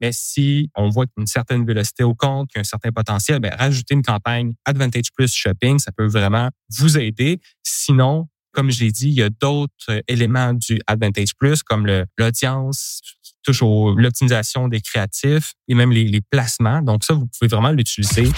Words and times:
Mais 0.00 0.10
si 0.12 0.70
on 0.74 0.88
voit 0.88 1.06
une 1.16 1.26
certaine 1.26 1.64
vélocité 1.64 2.02
au 2.04 2.14
compte, 2.14 2.48
qu'il 2.48 2.58
y 2.58 2.60
a 2.60 2.62
un 2.62 2.64
certain 2.64 2.90
potentiel, 2.92 3.40
ben, 3.40 3.54
rajouter 3.54 3.94
une 3.94 4.02
campagne 4.02 4.54
Advantage 4.64 5.12
Plus 5.14 5.32
Shopping, 5.34 5.78
ça 5.78 5.92
peut 5.92 6.06
vraiment 6.06 6.50
vous 6.78 6.98
aider. 6.98 7.40
Sinon, 7.62 8.28
comme 8.52 8.70
j'ai 8.70 8.90
dit, 8.90 9.08
il 9.08 9.14
y 9.14 9.22
a 9.22 9.28
d'autres 9.28 9.72
euh, 9.90 10.00
éléments 10.08 10.54
du 10.54 10.80
Advantage 10.86 11.34
Plus, 11.38 11.62
comme 11.62 11.86
l'audience, 12.16 13.02
touche 13.42 13.60
l'optimisation 13.60 14.68
des 14.68 14.80
créatifs 14.80 15.52
et 15.68 15.74
même 15.74 15.92
les, 15.92 16.04
les 16.04 16.20
placements. 16.20 16.82
Donc 16.82 17.04
ça, 17.04 17.14
vous 17.14 17.28
pouvez 17.38 17.48
vraiment 17.48 17.70
l'utiliser. 17.70 18.32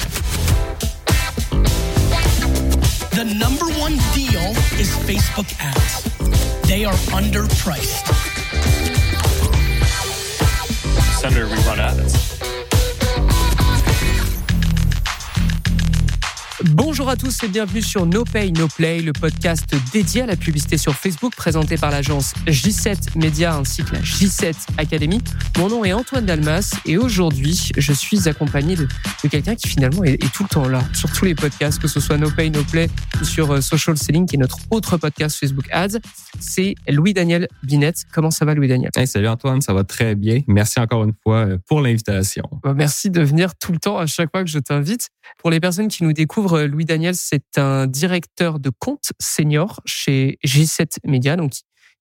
The 3.13 3.25
number 3.25 3.67
one 3.81 3.97
deal 4.15 4.55
is 4.79 4.91
Facebook 5.07 5.47
ads. 5.61 6.05
They 6.69 6.85
are 6.85 6.95
underpriced. 7.13 8.28
Senator, 11.19 11.49
we 11.49 11.57
run 11.67 11.81
ads. 11.81 12.38
Bonjour 16.65 17.09
à 17.09 17.15
tous 17.15 17.45
et 17.45 17.49
bienvenue 17.49 17.83
sur 17.83 18.05
No 18.05 18.25
Pay 18.25 18.51
No 18.51 18.67
Play, 18.67 19.01
le 19.01 19.13
podcast 19.13 19.65
dédié 19.93 20.23
à 20.23 20.27
la 20.27 20.35
publicité 20.35 20.77
sur 20.77 20.93
Facebook 20.93 21.33
présenté 21.37 21.77
par 21.77 21.93
l'agence 21.93 22.35
J7 22.49 23.17
Media 23.17 23.55
ainsi 23.55 23.85
que 23.85 23.93
la 23.93 24.01
J7 24.01 24.55
Academy. 24.77 25.21
Mon 25.57 25.69
nom 25.69 25.85
est 25.85 25.93
Antoine 25.93 26.27
Dalmas 26.27 26.75
et 26.85 26.99
aujourd'hui 26.99 27.71
je 27.77 27.93
suis 27.93 28.29
accompagné 28.29 28.75
de, 28.75 28.89
quelqu'un 29.31 29.55
qui 29.55 29.69
finalement 29.69 30.03
est, 30.03 30.19
tout 30.33 30.43
le 30.43 30.49
temps 30.49 30.67
là 30.67 30.83
sur 30.95 31.13
tous 31.13 31.27
les 31.27 31.37
podcasts, 31.37 31.81
que 31.81 31.87
ce 31.87 32.01
soit 32.01 32.19
No 32.19 32.29
Pay 32.29 32.51
No 32.51 32.65
Play 32.65 32.89
ou 33.21 33.25
sur 33.25 33.53
euh, 33.53 33.61
Social 33.61 33.97
Selling 33.97 34.27
qui 34.27 34.35
est 34.35 34.41
notre 34.41 34.59
autre 34.71 34.97
podcast 34.97 35.39
Facebook 35.39 35.69
Ads. 35.71 36.01
C'est 36.41 36.75
Louis-Daniel 36.89 37.47
Binette. 37.63 38.03
Comment 38.13 38.33
ça 38.33 38.45
va 38.45 38.55
Louis-Daniel? 38.55 38.91
Salut 39.07 39.29
Antoine, 39.29 39.61
ça 39.61 39.75
va 39.75 39.85
très 39.85 40.17
bien. 40.17 40.41
Merci 40.49 40.81
encore 40.81 41.05
une 41.05 41.15
fois 41.23 41.47
euh, 41.47 41.59
pour 41.69 41.81
l'invitation. 41.81 42.43
Bah, 42.65 42.75
merci 42.75 43.11
de 43.11 43.23
venir 43.23 43.55
tout 43.55 43.71
le 43.71 43.79
temps 43.79 43.97
à 43.97 44.07
chaque 44.07 44.31
fois 44.33 44.43
que 44.43 44.51
je 44.51 44.59
t'invite. 44.59 45.11
Pour 45.39 45.51
les 45.51 45.61
personnes 45.61 45.89
qui 45.89 46.03
nous 46.03 46.13
découvrent, 46.13 46.48
Louis 46.57 46.85
Daniel, 46.85 47.15
c'est 47.15 47.59
un 47.59 47.87
directeur 47.87 48.59
de 48.59 48.71
compte 48.79 49.13
senior 49.21 49.81
chez 49.85 50.39
G7 50.45 50.99
Media, 51.05 51.37
donc 51.37 51.53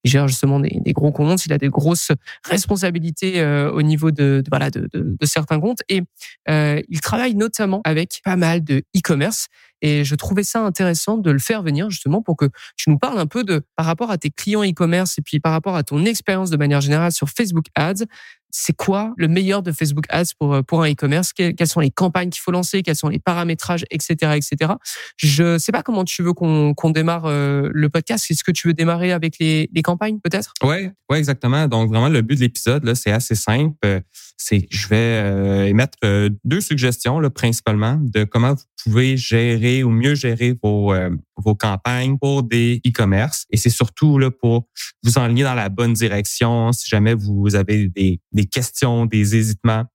il 0.04 0.12
gère 0.12 0.28
justement 0.28 0.60
des, 0.60 0.94
gros 0.94 1.12
comptes, 1.12 1.46
il 1.46 1.54
a 1.54 1.58
des 1.58 1.70
grosses 1.70 2.12
responsabilités 2.46 3.42
euh, 3.42 3.72
au 3.72 3.82
niveau 3.82 4.12
de, 4.12 4.44
voilà 4.50 4.70
de, 4.70 4.90
certains 5.24 5.60
comptes. 5.60 5.82
Et 5.90 6.02
euh, 6.50 6.82
il 6.88 7.02
travaille 7.02 7.36
notamment 7.36 7.82
avec 7.84 8.22
pas 8.24 8.36
mal 8.36 8.64
de 8.64 8.84
e-commerce. 8.96 9.48
Et 9.82 10.04
je 10.04 10.16
trouvais 10.16 10.44
ça 10.44 10.62
intéressant 10.62 11.18
de 11.18 11.30
le 11.30 11.40
faire 11.40 11.62
venir 11.62 11.90
justement 11.90 12.22
pour 12.22 12.36
que 12.36 12.46
tu 12.78 12.90
nous 12.90 12.98
parles 12.98 13.20
un 13.20 13.28
peu 13.28 13.44
de 13.44 13.62
par 13.76 13.86
rapport 13.86 14.10
à 14.10 14.18
tes 14.18 14.32
clients 14.32 14.64
e-commerce 14.64 15.20
et 15.20 15.22
puis 15.22 15.40
par 15.40 15.52
rapport 15.52 15.76
à 15.76 15.84
ton 15.84 16.04
expérience 16.06 16.50
de 16.50 16.58
manière 16.58 16.82
générale 16.82 17.12
sur 17.12 17.30
Facebook 17.30 17.66
Ads 17.76 18.06
c'est 18.60 18.76
quoi 18.76 19.14
le 19.18 19.28
meilleur 19.28 19.62
de 19.62 19.72
Facebook 19.72 20.06
Ads 20.10 20.34
pour 20.40 20.56
euh, 20.56 20.62
pour 20.64 20.82
un 20.82 20.92
e-commerce? 20.92 21.32
Quelles 21.32 21.68
sont 21.68 21.80
les 21.80 21.92
campagnes 21.92 22.32
qu'il 22.32 22.42
faut 22.42 22.52
lancer? 22.52 22.82
Quels 22.82 22.96
sont 22.96 23.10
les 23.10 23.20
paramétrages, 23.20 23.86
etc., 23.92 24.34
etc. 24.36 24.74
Je 25.16 25.60
sais 25.60 25.72
pas 25.72 25.84
comment 25.84 26.04
tu 26.04 26.24
veux 26.24 26.34
qu'on 26.34 26.74
qu'on 26.74 26.90
démarre 26.90 27.26
euh, 27.26 27.70
le 27.72 27.90
podcast. 27.90 28.26
Est-ce 28.32 28.44
que 28.44 28.52
tu 28.52 28.68
veux 28.68 28.74
démarrer 28.74 29.12
avec 29.12 29.38
les, 29.40 29.70
les 29.72 29.82
campagnes, 29.84 30.20
peut-être? 30.20 30.54
Ouais, 30.64 30.92
ouais, 31.12 31.20
exactement. 31.20 31.68
Donc 31.68 31.90
vraiment, 31.90 32.10
le 32.10 32.22
but 32.22 32.36
de 32.36 32.42
l'épisode 32.42 32.84
là, 32.84 32.96
c'est 32.96 33.12
assez 33.12 33.36
simple. 33.36 33.76
C'est 34.38 34.68
je 34.70 34.88
vais 34.88 34.96
euh, 34.96 35.66
émettre 35.66 35.98
deux 36.44 36.62
suggestions 36.62 37.20
là, 37.20 37.30
principalement 37.30 38.00
de 38.00 38.24
comment 38.24 38.54
vous 38.54 38.64
pouvez 38.84 39.18
gérer 39.18 39.84
ou 39.84 39.90
mieux 39.90 40.16
gérer 40.16 40.58
vos 40.62 40.94
vos 41.36 41.56
campagnes 41.56 42.18
pour 42.18 42.44
des 42.44 42.82
e-commerce. 42.86 43.46
Et 43.52 43.58
c'est 43.58 43.70
surtout 43.70 44.20
là 44.20 44.32
pour 44.32 44.68
vous 45.04 45.18
enligner 45.18 45.44
dans 45.44 45.56
la 45.56 45.70
bonne 45.70 45.94
direction 45.94 46.72
si 46.72 46.88
jamais 46.88 47.14
vous 47.14 47.56
avez 47.56 47.88
des, 47.90 48.20
des 48.32 48.46
questions, 48.46 49.06
des 49.06 49.36
hésitements. 49.36 49.86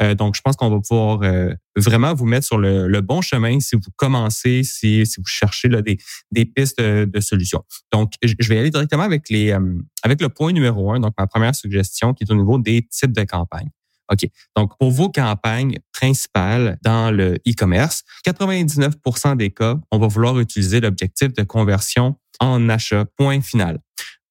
Euh, 0.00 0.14
donc, 0.14 0.36
je 0.36 0.40
pense 0.40 0.56
qu'on 0.56 0.70
va 0.70 0.80
pouvoir 0.80 1.22
euh, 1.22 1.54
vraiment 1.76 2.14
vous 2.14 2.26
mettre 2.26 2.46
sur 2.46 2.58
le, 2.58 2.86
le, 2.86 3.00
bon 3.00 3.20
chemin 3.20 3.60
si 3.60 3.76
vous 3.76 3.90
commencez, 3.96 4.62
si, 4.62 5.06
si 5.06 5.20
vous 5.20 5.26
cherchez 5.26 5.68
là, 5.68 5.82
des, 5.82 5.98
des 6.30 6.44
pistes 6.44 6.80
de, 6.80 7.20
solutions. 7.20 7.64
Donc, 7.92 8.12
je 8.22 8.48
vais 8.48 8.58
aller 8.58 8.70
directement 8.70 9.02
avec 9.02 9.28
les 9.30 9.52
euh, 9.52 9.74
avec 10.02 10.20
le 10.20 10.28
point 10.28 10.52
numéro 10.52 10.92
un. 10.92 11.00
Donc, 11.00 11.14
ma 11.18 11.26
première 11.26 11.54
suggestion 11.54 12.14
qui 12.14 12.24
est 12.24 12.30
au 12.30 12.36
niveau 12.36 12.58
des 12.58 12.86
types 12.90 13.12
de 13.12 13.24
campagnes. 13.24 13.70
OK. 14.12 14.28
Donc, 14.56 14.72
pour 14.78 14.90
vos 14.90 15.10
campagnes 15.10 15.78
principales 15.92 16.78
dans 16.82 17.10
le 17.10 17.34
e-commerce, 17.46 18.02
99% 18.26 19.36
des 19.36 19.50
cas, 19.50 19.76
on 19.90 19.98
va 19.98 20.06
vouloir 20.06 20.38
utiliser 20.38 20.80
l'objectif 20.80 21.32
de 21.32 21.42
conversion 21.42 22.16
en 22.40 22.68
achat, 22.68 23.04
point 23.16 23.40
final. 23.40 23.78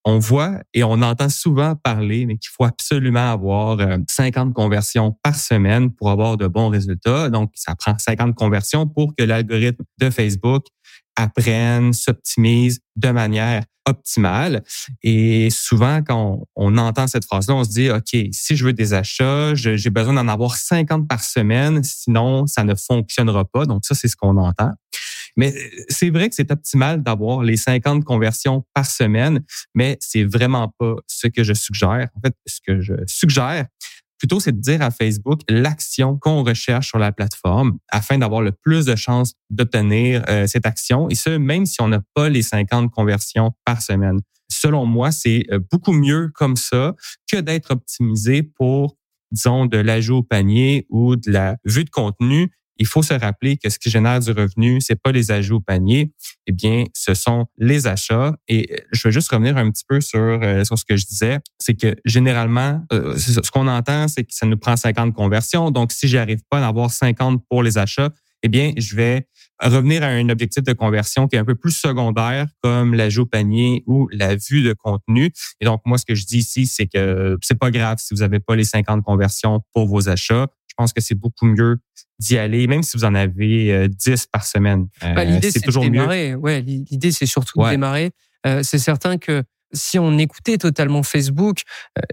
On 0.07 0.19
voit 0.19 0.61
et 0.75 0.83
on 0.83 1.01
entend 1.01 1.29
souvent 1.29 1.75
parler, 1.75 2.27
mais 2.27 2.37
qu'il 2.37 2.51
faut 2.51 2.63
absolument 2.63 3.31
avoir 3.31 3.79
50 4.07 4.49
euh, 4.49 4.53
conversions 4.53 5.17
par 5.23 5.35
semaine 5.35 5.91
pour 5.91 6.11
avoir 6.11 6.37
de 6.37 6.45
bons 6.45 6.69
résultats. 6.69 7.29
Donc, 7.31 7.51
ça 7.55 7.73
prend 7.75 7.97
50 7.97 8.35
conversions 8.35 8.87
pour 8.87 9.15
que 9.15 9.23
l'algorithme 9.23 9.83
de 9.97 10.09
Facebook 10.11 10.67
apprennent, 11.15 11.93
s'optimisent 11.93 12.79
de 12.95 13.09
manière 13.09 13.63
optimale. 13.87 14.63
Et 15.03 15.49
souvent, 15.51 16.01
quand 16.01 16.43
on, 16.55 16.77
entend 16.77 17.07
cette 17.07 17.25
phrase-là, 17.25 17.55
on 17.55 17.63
se 17.63 17.69
dit, 17.69 17.89
OK, 17.89 18.15
si 18.31 18.55
je 18.55 18.65
veux 18.65 18.73
des 18.73 18.93
achats, 18.93 19.53
j'ai 19.55 19.89
besoin 19.89 20.13
d'en 20.13 20.27
avoir 20.27 20.55
50 20.55 21.07
par 21.07 21.23
semaine, 21.23 21.83
sinon 21.83 22.47
ça 22.47 22.63
ne 22.63 22.73
fonctionnera 22.75 23.45
pas. 23.45 23.65
Donc 23.65 23.85
ça, 23.85 23.95
c'est 23.95 24.07
ce 24.07 24.15
qu'on 24.15 24.37
entend. 24.37 24.71
Mais 25.37 25.53
c'est 25.89 26.09
vrai 26.09 26.29
que 26.29 26.35
c'est 26.35 26.49
optimal 26.51 27.03
d'avoir 27.03 27.43
les 27.43 27.57
50 27.57 28.05
conversions 28.05 28.65
par 28.73 28.85
semaine, 28.85 29.43
mais 29.73 29.97
c'est 29.99 30.23
vraiment 30.23 30.73
pas 30.79 30.95
ce 31.07 31.27
que 31.27 31.43
je 31.43 31.53
suggère. 31.53 32.07
En 32.15 32.21
fait, 32.21 32.33
ce 32.45 32.59
que 32.65 32.79
je 32.79 32.93
suggère, 33.05 33.65
Plutôt, 34.25 34.39
c'est 34.39 34.53
de 34.53 34.59
dire 34.59 34.81
à 34.81 34.89
Facebook 34.89 35.41
l'action 35.47 36.17
qu'on 36.17 36.43
recherche 36.43 36.87
sur 36.87 36.97
la 36.97 37.11
plateforme 37.11 37.77
afin 37.91 38.17
d'avoir 38.17 38.41
le 38.41 38.51
plus 38.51 38.83
de 38.83 38.95
chances 38.95 39.35
d'obtenir 39.51 40.23
euh, 40.29 40.47
cette 40.47 40.65
action, 40.65 41.07
et 41.11 41.13
ce, 41.13 41.29
même 41.29 41.67
si 41.67 41.79
on 41.79 41.89
n'a 41.89 42.01
pas 42.15 42.27
les 42.27 42.41
50 42.41 42.89
conversions 42.89 43.51
par 43.65 43.83
semaine. 43.83 44.17
Selon 44.49 44.87
moi, 44.87 45.11
c'est 45.11 45.45
euh, 45.51 45.59
beaucoup 45.71 45.91
mieux 45.91 46.31
comme 46.33 46.55
ça 46.55 46.95
que 47.31 47.37
d'être 47.39 47.69
optimisé 47.69 48.41
pour, 48.41 48.97
disons, 49.29 49.67
de 49.67 49.77
l'ajout 49.77 50.15
au 50.15 50.23
panier 50.23 50.87
ou 50.89 51.15
de 51.15 51.29
la 51.29 51.57
vue 51.63 51.83
de 51.83 51.91
contenu 51.91 52.51
il 52.77 52.87
faut 52.87 53.03
se 53.03 53.13
rappeler 53.13 53.57
que 53.57 53.69
ce 53.69 53.79
qui 53.79 53.89
génère 53.89 54.19
du 54.19 54.31
revenu, 54.31 54.81
c'est 54.81 55.01
pas 55.01 55.11
les 55.11 55.31
ajouts 55.31 55.57
au 55.57 55.59
panier, 55.61 56.11
eh 56.47 56.51
bien, 56.51 56.85
ce 56.93 57.13
sont 57.13 57.45
les 57.57 57.87
achats. 57.87 58.35
Et 58.47 58.71
euh, 58.71 58.77
je 58.91 59.07
veux 59.07 59.11
juste 59.11 59.31
revenir 59.31 59.57
un 59.57 59.69
petit 59.71 59.83
peu 59.87 60.01
sur, 60.01 60.19
euh, 60.19 60.63
sur 60.63 60.77
ce 60.77 60.85
que 60.85 60.97
je 60.97 61.05
disais, 61.05 61.39
c'est 61.59 61.75
que 61.75 61.95
généralement, 62.05 62.81
euh, 62.91 63.17
ce 63.17 63.49
qu'on 63.51 63.67
entend, 63.67 64.07
c'est 64.07 64.23
que 64.23 64.33
ça 64.33 64.45
nous 64.45 64.57
prend 64.57 64.75
50 64.75 65.13
conversions. 65.13 65.71
Donc, 65.71 65.91
si 65.91 66.07
j'arrive 66.07 66.41
pas 66.49 66.59
à 66.59 66.61
en 66.61 66.69
avoir 66.69 66.91
50 66.91 67.43
pour 67.49 67.63
les 67.63 67.77
achats, 67.77 68.09
eh 68.43 68.47
bien, 68.47 68.73
je 68.77 68.95
vais 68.95 69.27
revenir 69.59 70.03
à 70.03 70.07
un 70.07 70.29
objectif 70.29 70.63
de 70.63 70.73
conversion 70.73 71.27
qui 71.27 71.35
est 71.35 71.39
un 71.39 71.45
peu 71.45 71.55
plus 71.55 71.71
secondaire, 71.71 72.45
comme 72.61 72.93
l'ajout 72.93 73.23
au 73.23 73.25
panier 73.25 73.83
ou 73.87 74.07
la 74.11 74.35
vue 74.35 74.61
de 74.61 74.73
contenu. 74.73 75.31
Et 75.61 75.65
donc, 75.65 75.81
moi, 75.85 75.97
ce 75.97 76.05
que 76.05 76.13
je 76.13 76.25
dis 76.25 76.39
ici, 76.39 76.67
c'est 76.67 76.85
que 76.85 77.37
c'est 77.41 77.57
pas 77.57 77.71
grave 77.71 77.97
si 77.99 78.13
vous 78.13 78.19
n'avez 78.19 78.39
pas 78.39 78.55
les 78.55 78.65
50 78.65 79.03
conversions 79.03 79.61
pour 79.73 79.87
vos 79.87 80.09
achats. 80.09 80.47
Je 80.77 80.83
pense 80.83 80.91
que 80.91 80.99
c'est 80.99 81.15
beaucoup 81.15 81.45
mieux 81.45 81.77
d'y 82.19 82.37
aller, 82.37 82.67
même 82.67 82.83
si 82.83 82.97
vous 82.97 83.05
en 83.05 83.15
avez 83.15 83.87
10 83.87 84.09
euh, 84.09 84.17
par 84.29 84.45
semaine. 84.45 84.89
Bah, 85.01 85.19
euh, 85.19 85.23
l'idée, 85.23 85.49
c'est 85.49 85.61
toujours 85.61 85.85
de 85.85 85.89
démarrer. 85.89 86.35
Ouais, 86.35 86.59
l'idée, 86.59 87.13
c'est 87.13 87.25
surtout 87.25 87.63
de 87.63 87.69
démarrer. 87.69 88.11
Euh, 88.45 88.61
c'est 88.61 88.77
certain 88.77 89.17
que 89.17 89.43
si 89.71 89.97
on 89.99 90.17
écoutait 90.17 90.57
totalement 90.57 91.01
Facebook, 91.01 91.61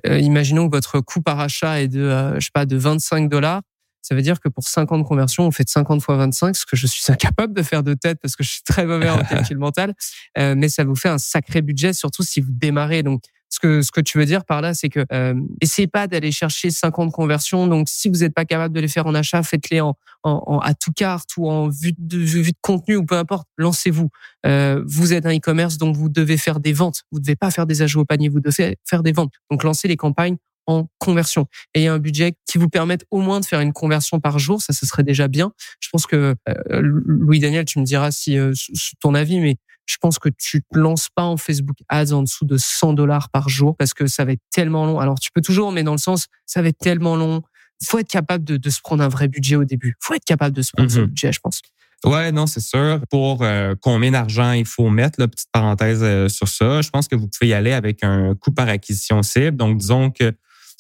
imaginons 0.06 0.68
que 0.68 0.76
votre 0.76 1.00
coût 1.00 1.20
par 1.20 1.40
achat 1.40 1.80
est 1.80 1.88
de, 1.88 2.34
je 2.36 2.44
sais 2.44 2.50
pas, 2.54 2.66
de 2.66 2.76
25 2.76 3.28
dollars. 3.28 3.62
Ça 4.00 4.14
veut 4.14 4.22
dire 4.22 4.38
que 4.38 4.48
pour 4.48 4.62
50 4.64 5.04
conversions, 5.04 5.44
on 5.44 5.50
fait 5.50 5.68
50 5.68 6.00
fois 6.00 6.16
25, 6.16 6.56
ce 6.56 6.64
que 6.64 6.76
je 6.76 6.86
suis 6.86 7.02
incapable 7.12 7.52
de 7.52 7.62
faire 7.62 7.82
de 7.82 7.94
tête 7.94 8.18
parce 8.22 8.36
que 8.36 8.44
je 8.44 8.50
suis 8.50 8.62
très 8.62 8.86
mauvais 8.86 9.10
en 9.10 9.18
calcul 9.24 9.58
mental. 9.58 9.92
mais 10.36 10.68
ça 10.68 10.84
vous 10.84 10.94
fait 10.94 11.08
un 11.08 11.18
sacré 11.18 11.62
budget, 11.62 11.92
surtout 11.92 12.22
si 12.22 12.40
vous 12.40 12.52
démarrez. 12.52 13.02
Donc, 13.02 13.22
ce 13.52 13.58
que, 13.58 13.82
ce 13.82 13.90
que 13.90 14.00
tu 14.00 14.16
veux 14.16 14.24
dire 14.24 14.46
par 14.46 14.62
là, 14.62 14.72
c'est 14.72 14.88
que 14.88 15.04
euh, 15.12 15.34
essayez 15.60 15.86
pas 15.86 16.06
d'aller 16.06 16.32
chercher 16.32 16.70
50 16.70 17.12
conversions. 17.12 17.66
Donc, 17.66 17.86
si 17.90 18.08
vous 18.08 18.20
n'êtes 18.20 18.32
pas 18.32 18.46
capable 18.46 18.74
de 18.74 18.80
les 18.80 18.88
faire 18.88 19.06
en 19.06 19.14
achat, 19.14 19.42
faites-les 19.42 19.82
en, 19.82 19.94
en, 20.22 20.58
à 20.60 20.72
tout 20.72 20.92
carte 20.92 21.36
ou 21.36 21.50
en 21.50 21.68
vue 21.68 21.92
de, 21.98 22.16
vue 22.16 22.52
de 22.52 22.58
contenu 22.62 22.96
ou 22.96 23.04
peu 23.04 23.16
importe. 23.16 23.46
Lancez-vous. 23.58 24.08
Euh, 24.46 24.82
vous 24.86 25.12
êtes 25.12 25.26
un 25.26 25.36
e-commerce, 25.36 25.76
donc 25.76 25.96
vous 25.96 26.08
devez 26.08 26.38
faire 26.38 26.60
des 26.60 26.72
ventes. 26.72 27.02
Vous 27.12 27.18
ne 27.18 27.24
devez 27.24 27.36
pas 27.36 27.50
faire 27.50 27.66
des 27.66 27.82
ajouts 27.82 28.00
au 28.00 28.04
panier. 28.06 28.30
Vous 28.30 28.40
devez 28.40 28.78
faire 28.88 29.02
des 29.02 29.12
ventes. 29.12 29.34
Donc, 29.50 29.64
lancez 29.64 29.86
les 29.86 29.98
campagnes 29.98 30.38
en 30.66 30.88
conversion. 30.98 31.46
Ayez 31.74 31.88
un 31.88 31.98
budget 31.98 32.32
qui 32.46 32.56
vous 32.56 32.70
permette 32.70 33.04
au 33.10 33.20
moins 33.20 33.40
de 33.40 33.44
faire 33.44 33.60
une 33.60 33.74
conversion 33.74 34.18
par 34.18 34.38
jour, 34.38 34.62
ça 34.62 34.72
ce 34.72 34.86
serait 34.86 35.02
déjà 35.02 35.28
bien. 35.28 35.52
Je 35.80 35.88
pense 35.90 36.06
que 36.06 36.36
euh, 36.48 36.80
Louis 36.80 37.40
Daniel, 37.40 37.64
tu 37.64 37.80
me 37.80 37.84
diras 37.84 38.12
si 38.12 38.38
euh, 38.38 38.52
ton 39.00 39.14
avis, 39.14 39.40
mais 39.40 39.56
je 39.86 39.96
pense 40.00 40.18
que 40.18 40.28
tu 40.28 40.62
te 40.62 40.78
lances 40.78 41.08
pas 41.14 41.24
en 41.24 41.36
Facebook 41.36 41.76
Ads 41.88 42.12
en 42.12 42.22
dessous 42.22 42.44
de 42.44 42.56
100 42.56 42.94
dollars 42.94 43.30
par 43.30 43.48
jour 43.48 43.76
parce 43.76 43.94
que 43.94 44.06
ça 44.06 44.24
va 44.24 44.32
être 44.32 44.42
tellement 44.52 44.86
long. 44.86 45.00
Alors 45.00 45.18
tu 45.18 45.30
peux 45.34 45.42
toujours, 45.42 45.72
mais 45.72 45.82
dans 45.82 45.92
le 45.92 45.98
sens, 45.98 46.26
ça 46.46 46.62
va 46.62 46.68
être 46.68 46.78
tellement 46.78 47.16
long. 47.16 47.42
Faut 47.84 47.98
être 47.98 48.10
capable 48.10 48.44
de, 48.44 48.56
de 48.56 48.70
se 48.70 48.80
prendre 48.80 49.02
un 49.02 49.08
vrai 49.08 49.26
budget 49.26 49.56
au 49.56 49.64
début. 49.64 49.96
Faut 50.00 50.14
être 50.14 50.24
capable 50.24 50.54
de 50.54 50.62
se 50.62 50.70
prendre 50.72 50.94
un 50.96 51.00
mhm. 51.00 51.06
budget, 51.06 51.32
je 51.32 51.40
pense. 51.40 51.60
Ouais, 52.04 52.32
non, 52.32 52.46
c'est 52.46 52.60
sûr. 52.60 53.00
Pour 53.10 53.42
euh, 53.42 53.74
combien 53.80 54.10
d'argent 54.10 54.52
il 54.52 54.66
faut 54.66 54.88
mettre, 54.90 55.20
la 55.20 55.28
petite 55.28 55.48
parenthèse 55.52 56.02
euh, 56.02 56.28
sur 56.28 56.48
ça, 56.48 56.82
je 56.82 56.90
pense 56.90 57.06
que 57.06 57.14
vous 57.14 57.28
pouvez 57.28 57.50
y 57.50 57.54
aller 57.54 57.72
avec 57.72 58.02
un 58.02 58.34
coût 58.34 58.50
par 58.50 58.68
acquisition 58.68 59.22
cible. 59.22 59.56
Donc, 59.56 59.78
disons 59.78 60.10
que 60.10 60.32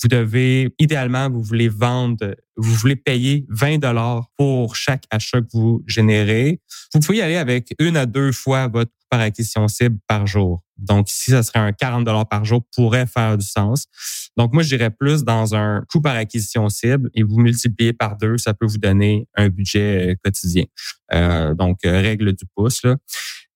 vous 0.02 0.08
devez, 0.08 0.74
idéalement, 0.78 1.28
vous 1.30 1.42
voulez 1.42 1.68
vendre, 1.68 2.34
vous 2.56 2.74
voulez 2.74 2.96
payer 2.96 3.46
20 3.48 3.78
dollars 3.78 4.28
pour 4.36 4.76
chaque 4.76 5.04
achat 5.10 5.40
que 5.40 5.48
vous 5.52 5.82
générez. 5.86 6.60
Vous 6.94 7.00
pouvez 7.00 7.18
y 7.18 7.22
aller 7.22 7.36
avec 7.36 7.74
une 7.78 7.96
à 7.96 8.06
deux 8.06 8.32
fois 8.32 8.68
votre 8.68 8.92
par 9.12 9.20
acquisition 9.20 9.68
cible 9.68 9.98
par 10.08 10.26
jour. 10.26 10.62
Donc, 10.78 11.10
si 11.10 11.32
ça 11.32 11.42
serait 11.42 11.58
un 11.58 11.72
40 11.72 12.04
dollars 12.04 12.26
par 12.26 12.46
jour, 12.46 12.62
pourrait 12.74 13.06
faire 13.06 13.36
du 13.36 13.46
sens. 13.46 13.86
Donc, 14.38 14.54
moi, 14.54 14.62
je 14.62 14.74
dirais 14.74 14.90
plus 14.90 15.22
dans 15.22 15.54
un 15.54 15.84
coût 15.90 16.00
par 16.00 16.16
acquisition 16.16 16.70
cible 16.70 17.10
et 17.14 17.22
vous 17.22 17.38
multipliez 17.38 17.92
par 17.92 18.16
deux, 18.16 18.38
ça 18.38 18.54
peut 18.54 18.64
vous 18.64 18.78
donner 18.78 19.28
un 19.36 19.50
budget 19.50 20.12
euh, 20.12 20.14
quotidien. 20.24 20.64
Euh, 21.12 21.52
donc, 21.52 21.80
euh, 21.84 22.00
règle 22.00 22.32
du 22.32 22.46
pouce. 22.56 22.82
Là. 22.84 22.96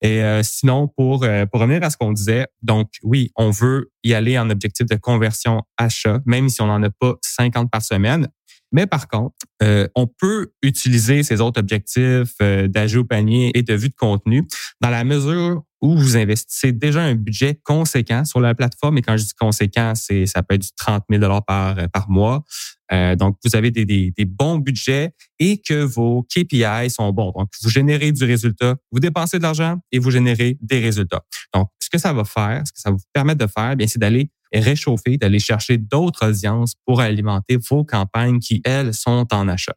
Et 0.03 0.23
sinon, 0.43 0.89
pour, 0.89 1.27
pour 1.51 1.61
revenir 1.61 1.83
à 1.83 1.91
ce 1.91 1.97
qu'on 1.97 2.13
disait, 2.13 2.47
donc 2.63 2.89
oui, 3.03 3.31
on 3.35 3.51
veut 3.51 3.91
y 4.05 4.15
aller 4.15 4.39
en 4.39 4.51
objectif 4.51 4.87
de 4.87 4.97
conversion 4.97 5.63
achat, 5.79 6.21
même 6.27 6.49
si 6.49 6.61
on 6.61 6.67
n'en 6.67 6.83
a 6.83 6.91
pas 6.91 7.15
50 7.23 7.71
par 7.71 7.83
semaine. 7.83 8.29
Mais 8.73 8.87
par 8.87 9.09
contre, 9.09 9.37
euh, 9.63 9.89
on 9.95 10.07
peut 10.07 10.53
utiliser 10.63 11.23
ces 11.23 11.41
autres 11.41 11.61
objectifs 11.61 12.35
euh, 12.43 12.69
d'ajout 12.69 13.01
au 13.01 13.05
panier 13.05 13.51
et 13.55 13.63
de 13.63 13.75
vue 13.75 13.89
de 13.89 13.95
contenu 13.95 14.47
dans 14.81 14.91
la 14.91 15.05
mesure 15.05 15.63
où 15.81 15.97
vous 15.97 16.17
investissez 16.17 16.73
déjà 16.73 17.03
un 17.03 17.15
budget 17.15 17.61
conséquent 17.63 18.25
sur 18.25 18.41
la 18.41 18.55
plateforme. 18.55 18.99
Et 18.99 19.03
quand 19.03 19.17
je 19.17 19.25
dis 19.25 19.35
conséquent, 19.39 19.93
c'est 19.95 20.27
ça 20.27 20.43
peut 20.43 20.55
être 20.55 20.63
du 20.63 20.73
30 20.77 21.05
000 21.11 21.41
par, 21.47 21.77
par 21.91 22.11
mois. 22.11 22.45
Euh, 22.93 23.17
donc, 23.17 23.37
vous 23.45 23.57
avez 23.57 23.71
des, 23.71 23.85
des, 23.85 24.13
des, 24.17 24.25
bons 24.25 24.59
budgets 24.59 25.13
et 25.39 25.61
que 25.61 25.83
vos 25.83 26.23
KPI 26.23 26.89
sont 26.89 27.13
bons. 27.13 27.33
Donc, 27.37 27.51
vous 27.63 27.69
générez 27.69 28.13
du 28.13 28.25
résultat, 28.25 28.77
vous 28.93 29.01
dépensez 29.01 29.39
de 29.39 29.43
l'argent 29.43 29.79
et 29.91 29.99
vous 29.99 30.11
générez 30.11 30.57
des 30.61 30.81
résultats. 30.81 31.23
Donc, 31.53 31.69
ce 31.81 31.91
que 31.91 31.99
ça 31.99 32.13
va 32.13 32.25
faire, 32.25 32.63
ce 32.67 32.73
que 32.73 32.81
ça 32.81 32.91
va 32.91 32.97
vous 32.97 33.05
permettre 33.13 33.45
de 33.45 33.51
faire, 33.51 33.77
bien, 33.77 33.87
c'est 33.87 33.99
d'aller 33.99 34.31
réchauffer, 34.61 35.17
d'aller 35.19 35.39
chercher 35.39 35.79
d'autres 35.79 36.29
audiences 36.29 36.75
pour 36.85 37.01
alimenter 37.01 37.59
vos 37.71 37.85
campagnes 37.85 38.39
qui, 38.39 38.61
elles, 38.65 38.95
sont 38.95 39.27
en 39.33 39.49
achat. 39.49 39.77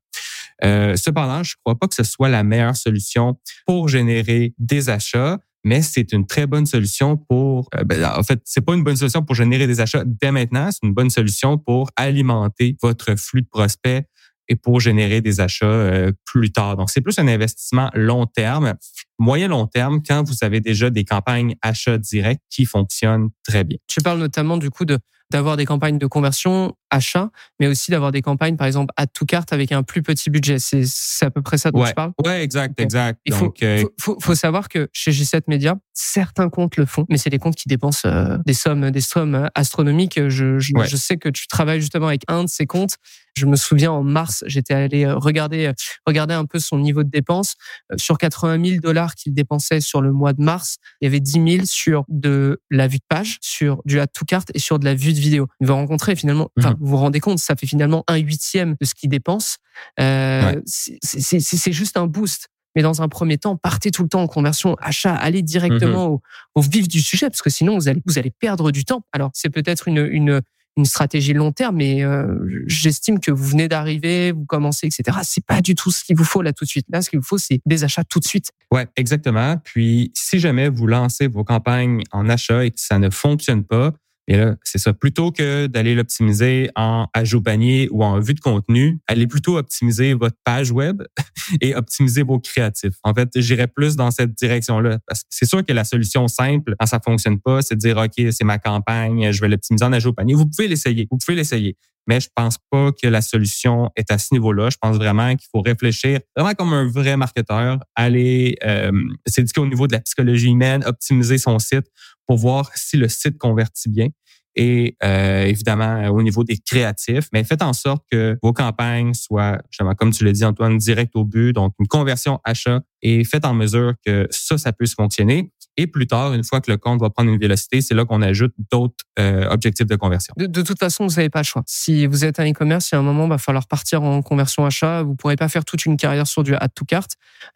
Euh, 0.64 0.96
cependant, 0.96 1.44
je 1.44 1.54
ne 1.54 1.60
crois 1.64 1.80
pas 1.80 1.88
que 1.88 1.96
ce 1.96 2.04
soit 2.04 2.30
la 2.30 2.44
meilleure 2.44 2.76
solution 2.76 3.38
pour 3.66 3.88
générer 3.88 4.54
des 4.58 4.90
achats, 4.90 5.38
mais 5.64 5.82
c'est 5.82 6.14
une 6.14 6.26
très 6.26 6.48
bonne 6.48 6.66
solution 6.66 7.18
pour. 7.18 7.70
Euh, 7.76 7.84
ben, 7.84 8.04
en 8.06 8.24
fait, 8.24 8.42
c'est 8.46 8.62
pas 8.62 8.74
une 8.74 8.84
bonne 8.84 8.96
solution 8.96 9.24
pour 9.24 9.36
générer 9.36 9.68
des 9.68 9.80
achats 9.82 10.04
dès 10.06 10.32
maintenant. 10.32 10.70
C'est 10.72 10.86
une 10.86 10.94
bonne 10.94 11.10
solution 11.10 11.58
pour 11.58 11.90
alimenter 11.96 12.78
votre 12.82 13.16
flux 13.16 13.42
de 13.42 13.48
prospects 13.48 14.06
et 14.48 14.56
pour 14.56 14.80
générer 14.80 15.22
des 15.22 15.40
achats 15.40 15.66
euh, 15.66 16.12
plus 16.26 16.52
tard. 16.52 16.76
Donc, 16.76 16.90
c'est 16.90 17.02
plus 17.02 17.20
un 17.20 17.28
investissement 17.28 17.90
long 17.94 18.26
terme, 18.26 18.74
moyen 19.20 19.48
long 19.50 19.68
terme, 19.68 20.02
quand 20.02 20.24
vous 20.24 20.38
avez 20.42 20.62
déjà 20.62 20.90
des 20.90 21.04
campagnes 21.04 21.56
achats 21.62 21.98
directs 21.98 22.42
qui 22.50 22.66
fonctionnent 22.66 23.30
très 23.44 23.64
bien. 23.64 23.78
Tu 23.88 24.02
parles 24.02 24.20
notamment 24.20 24.58
du 24.58 24.70
coup 24.70 24.86
de 24.86 24.98
d'avoir 25.32 25.58
des 25.58 25.66
campagnes 25.66 26.00
de 26.00 26.08
conversion 26.08 26.76
achat, 26.90 27.30
mais 27.60 27.68
aussi 27.68 27.92
d'avoir 27.92 28.12
des 28.12 28.22
campagnes, 28.22 28.56
par 28.56 28.66
exemple, 28.66 28.92
à 28.98 29.06
tout 29.06 29.26
carte 29.26 29.54
avec 29.54 29.72
un 29.72 29.84
plus 29.84 30.02
petit 30.02 30.32
budget. 30.32 30.58
C'est, 30.58 30.86
à 31.22 31.30
peu 31.30 31.42
près 31.44 31.58
ça 31.60 31.72
dont 31.72 31.86
je 31.86 31.94
parle. 31.94 32.14
Ouais, 32.26 32.44
exact, 32.44 32.80
exact. 32.80 33.20
Il 33.26 33.34
faut, 33.34 33.54
euh, 33.62 33.84
faut, 34.00 34.18
faut, 34.20 34.34
savoir 34.34 34.70
que 34.70 34.90
chez 34.92 35.12
G7 35.12 35.42
Media, 35.48 35.76
certains 35.94 36.50
comptes 36.50 36.78
le 36.78 36.86
font, 36.86 37.06
mais 37.10 37.18
c'est 37.18 37.30
des 37.30 37.38
comptes 37.38 37.56
qui 37.56 37.68
dépensent 37.68 38.08
euh, 38.08 38.38
des 38.46 38.54
sommes, 38.54 38.90
des 38.90 39.02
sommes 39.02 39.50
astronomiques. 39.54 40.20
Je, 40.30 40.58
je, 40.58 40.72
je, 40.84 40.96
sais 40.96 41.18
que 41.18 41.30
tu 41.30 41.48
travailles 41.48 41.82
justement 41.82 42.08
avec 42.08 42.24
un 42.28 42.46
de 42.46 42.50
ces 42.50 42.66
comptes. 42.66 42.96
Je 43.38 43.46
me 43.46 43.56
souviens 43.56 43.92
en 43.92 44.04
mars, 44.04 44.44
j'étais 44.48 44.74
allé 44.74 45.06
euh, 45.06 45.16
regarder, 45.16 45.72
regarder 46.08 46.34
un 46.34 46.46
peu 46.46 46.58
son 46.58 46.80
niveau 46.80 47.04
de 47.04 47.10
dépenses. 47.10 47.54
Sur 47.98 48.18
80 48.18 48.66
000 48.66 48.82
dollars 48.82 49.09
qu'il 49.16 49.34
dépensait 49.34 49.82
sur 49.82 50.02
le 50.02 50.12
mois 50.12 50.34
de 50.34 50.42
mars, 50.42 50.78
il 51.02 51.06
y 51.06 51.08
avait 51.08 51.20
10 51.20 51.32
000 51.32 51.66
sur 51.66 52.06
de 52.10 52.62
la 52.70 52.88
vue 52.88 52.98
de 52.98 53.04
page, 53.08 53.38
sur 53.42 53.82
du 53.86 54.00
à 54.00 54.08
tout 54.08 54.26
carte 54.26 54.52
et 54.54 54.60
sur 54.60 54.80
de 54.80 54.86
la 54.86 54.96
vue 54.96 55.14
de 55.14 55.20
vidéo. 55.20 55.48
Il 55.62 55.68
va 55.68 55.74
rencontrer 55.74 56.16
finalement, 56.16 56.50
enfin, 56.58 56.76
vous 56.80 56.88
vous 56.88 56.98
rendez 56.98 57.20
compte, 57.20 57.40
ça 57.40 57.56
fait 57.56 57.68
finalement 57.68 58.04
un 58.08 58.18
huitième 58.18 58.76
de 58.80 58.86
ce 58.86 58.96
qu'il 58.96 59.10
dépense. 59.10 59.58
Euh, 60.00 60.60
C'est 60.66 61.72
juste 61.72 61.98
un 61.98 62.08
boost. 62.08 62.50
Mais 62.76 62.84
dans 62.84 63.02
un 63.02 63.08
premier 63.08 63.40
temps, 63.40 63.58
partez 63.58 63.90
tout 63.90 64.04
le 64.04 64.10
temps 64.10 64.22
en 64.22 64.28
conversion 64.28 64.76
achat, 64.80 65.16
allez 65.16 65.42
directement 65.42 66.06
mhm. 66.06 66.14
au, 66.14 66.22
au, 66.54 66.62
vif 66.62 66.88
du 66.88 67.02
sujet, 67.02 67.28
parce 67.28 67.42
que 67.42 67.50
sinon 67.50 67.76
vous 67.76 67.88
allez 67.88 68.02
vous 68.06 68.20
allez 68.20 68.30
perdre 68.30 68.72
du 68.72 68.86
temps. 68.86 69.02
Alors 69.12 69.32
c'est 69.34 69.50
peut-être 69.50 69.88
une, 69.88 70.06
une 70.06 70.42
une 70.80 70.86
stratégie 70.86 71.34
long 71.34 71.52
terme, 71.52 71.78
mais 71.78 72.04
euh, 72.04 72.28
j'estime 72.66 73.20
que 73.20 73.32
vous 73.32 73.44
venez 73.44 73.68
d'arriver, 73.68 74.32
vous 74.32 74.46
commencez, 74.46 74.88
etc. 74.88 75.20
C'est 75.24 75.46
pas 75.46 75.62
du 75.62 75.76
tout 75.76 75.92
ce 75.92 76.04
qu'il 76.04 76.18
vous 76.18 76.24
faut 76.24 76.42
là 76.42 76.54
tout 76.54 76.66
de 76.66 76.70
suite. 76.70 76.86
Là, 76.90 77.02
ce 77.02 77.10
qu'il 77.10 77.20
vous 77.20 77.26
faut, 77.26 77.38
c'est 77.38 77.62
des 77.66 77.84
achats 77.84 78.04
tout 78.04 78.20
de 78.20 78.26
suite. 78.26 78.52
Ouais, 78.72 78.88
exactement. 78.96 79.58
Puis, 79.64 80.12
si 80.16 80.40
jamais 80.40 80.70
vous 80.70 80.88
lancez 80.88 81.28
vos 81.28 81.44
campagnes 81.44 82.02
en 82.12 82.30
achat 82.30 82.66
et 82.66 82.72
que 82.72 82.80
ça 82.80 82.98
ne 83.00 83.10
fonctionne 83.10 83.64
pas, 83.64 83.94
et 84.30 84.38
là, 84.38 84.56
c'est 84.64 84.78
ça. 84.78 84.94
Plutôt 84.94 85.32
que 85.32 85.66
d'aller 85.66 85.96
l'optimiser 85.96 86.70
en 86.76 87.08
ajout 87.16 87.42
panier 87.42 87.90
ou 87.92 88.04
en 88.04 88.20
vue 88.20 88.36
de 88.36 88.40
contenu, 88.40 89.00
allez 89.08 89.26
plutôt 89.26 89.58
optimiser 89.58 90.14
votre 90.14 90.38
page 90.44 90.72
web 90.72 91.02
et 91.62 91.74
optimiser 91.76 92.22
vos 92.22 92.40
créatifs. 92.40 92.94
En 93.04 93.16
fait, 93.16 93.28
j'irais 93.36 93.68
plus 93.68 93.96
dans 93.96 94.12
cette 94.12 94.36
direction-là. 94.36 95.00
Parce 95.08 95.22
que 95.22 95.28
c'est 95.32 95.48
sûr 95.48 95.66
que 95.66 95.74
la 95.74 95.84
solution 95.84 96.28
simple, 96.28 96.76
quand 96.80 96.86
ça 96.86 97.00
fonctionne 97.04 97.40
pas, 97.40 97.64
c'est 97.64 97.74
de 97.74 97.80
dire, 97.80 97.98
OK, 97.98 98.24
c'est 98.32 98.44
ma 98.44 98.60
campagne, 98.60 99.32
je 99.32 99.42
vais 99.42 99.48
l'optimiser 99.48 99.84
en 99.84 99.94
ajout 99.94 100.14
panier. 100.14 100.36
Vous 100.36 100.46
pouvez 100.46 100.68
l'essayer. 100.68 101.08
Vous 101.10 101.18
pouvez 101.18 101.36
l'essayer. 101.36 101.76
Mais 102.10 102.20
je 102.20 102.28
pense 102.34 102.58
pas 102.72 102.92
que 102.92 103.08
la 103.08 103.22
solution 103.22 103.92
est 103.96 104.10
à 104.10 104.18
ce 104.18 104.34
niveau-là. 104.34 104.72
Je 104.72 104.78
pense 104.82 104.98
vraiment 104.98 105.30
qu'il 105.36 105.48
faut 105.54 105.62
réfléchir 105.62 106.20
vraiment 106.36 106.56
comme 106.56 106.74
un 106.74 106.90
vrai 106.90 107.16
marketeur, 107.16 107.78
aller 107.94 108.58
euh, 108.66 108.92
s'éduquer 109.28 109.62
au 109.62 109.68
niveau 109.68 109.86
de 109.86 109.94
la 109.94 110.00
psychologie 110.00 110.50
humaine, 110.50 110.84
optimiser 110.88 111.38
son 111.38 111.60
site 111.60 111.86
pour 112.26 112.38
voir 112.38 112.72
si 112.74 112.98
le 112.98 113.08
site 113.08 113.38
convertit 113.38 113.90
bien 113.90 114.08
et 114.56 114.98
euh, 115.04 115.46
évidemment 115.46 116.08
au 116.08 116.24
niveau 116.24 116.44
des 116.44 116.58
créatifs. 116.58 117.28
Mais 117.32 117.44
faites 117.44 117.62
en 117.62 117.74
sorte 117.74 118.04
que 118.12 118.38
vos 118.42 118.54
campagnes 118.54 119.14
soient, 119.14 119.60
justement, 119.70 119.94
comme 119.94 120.12
tu 120.12 120.26
l'as 120.26 120.32
dit 120.32 120.44
Antoine, 120.44 120.80
direct 120.80 121.16
au 121.16 121.24
but, 121.24 121.54
donc 121.54 121.74
une 121.80 121.88
conversion 121.88 122.40
achat 122.44 122.82
et 123.04 123.24
faites 123.24 123.46
en 123.46 123.54
mesure 123.54 123.94
que 124.04 124.28
ça, 124.32 124.58
ça 124.58 124.74
puisse 124.74 124.96
fonctionner. 124.96 125.52
Et 125.80 125.88
plus 125.88 126.08
tard, 126.08 126.34
une 126.34 126.44
fois 126.44 126.60
que 126.60 126.70
le 126.70 126.76
compte 126.76 127.00
va 127.00 127.10
prendre 127.10 127.32
une 127.32 127.40
vélocité, 127.40 127.80
c'est 127.80 127.94
là 127.94 128.04
qu'on 128.04 128.22
ajoute 128.22 128.52
d'autres 128.70 129.06
euh, 129.18 129.48
objectifs 129.50 129.88
de 129.88 129.96
conversion. 129.96 130.34
De, 130.36 130.62
toute 130.62 130.78
façon, 130.78 131.08
vous 131.08 131.16
n'avez 131.16 131.30
pas 131.30 131.40
le 131.40 131.46
choix. 131.46 131.64
Si 131.68 132.06
vous 132.06 132.26
êtes 132.26 132.38
un 132.42 132.52
e-commerce, 132.52 132.92
il 132.92 132.96
y 132.96 132.98
a 132.98 133.00
un 133.00 133.02
moment, 133.02 133.24
il 133.28 133.30
va 133.30 133.38
falloir 133.38 133.66
partir 133.66 134.04
en 134.04 134.22
conversion 134.22 134.66
achat. 134.66 135.04
Vous 135.04 135.12
ne 135.12 135.16
pourrez 135.16 135.38
pas 135.38 135.48
faire 135.48 135.64
toute 135.64 135.86
une 135.86 135.96
carrière 135.96 136.28
sur 136.28 136.44
du 136.44 136.54
add 136.54 136.74
to 136.76 136.84
cart. 136.84 137.08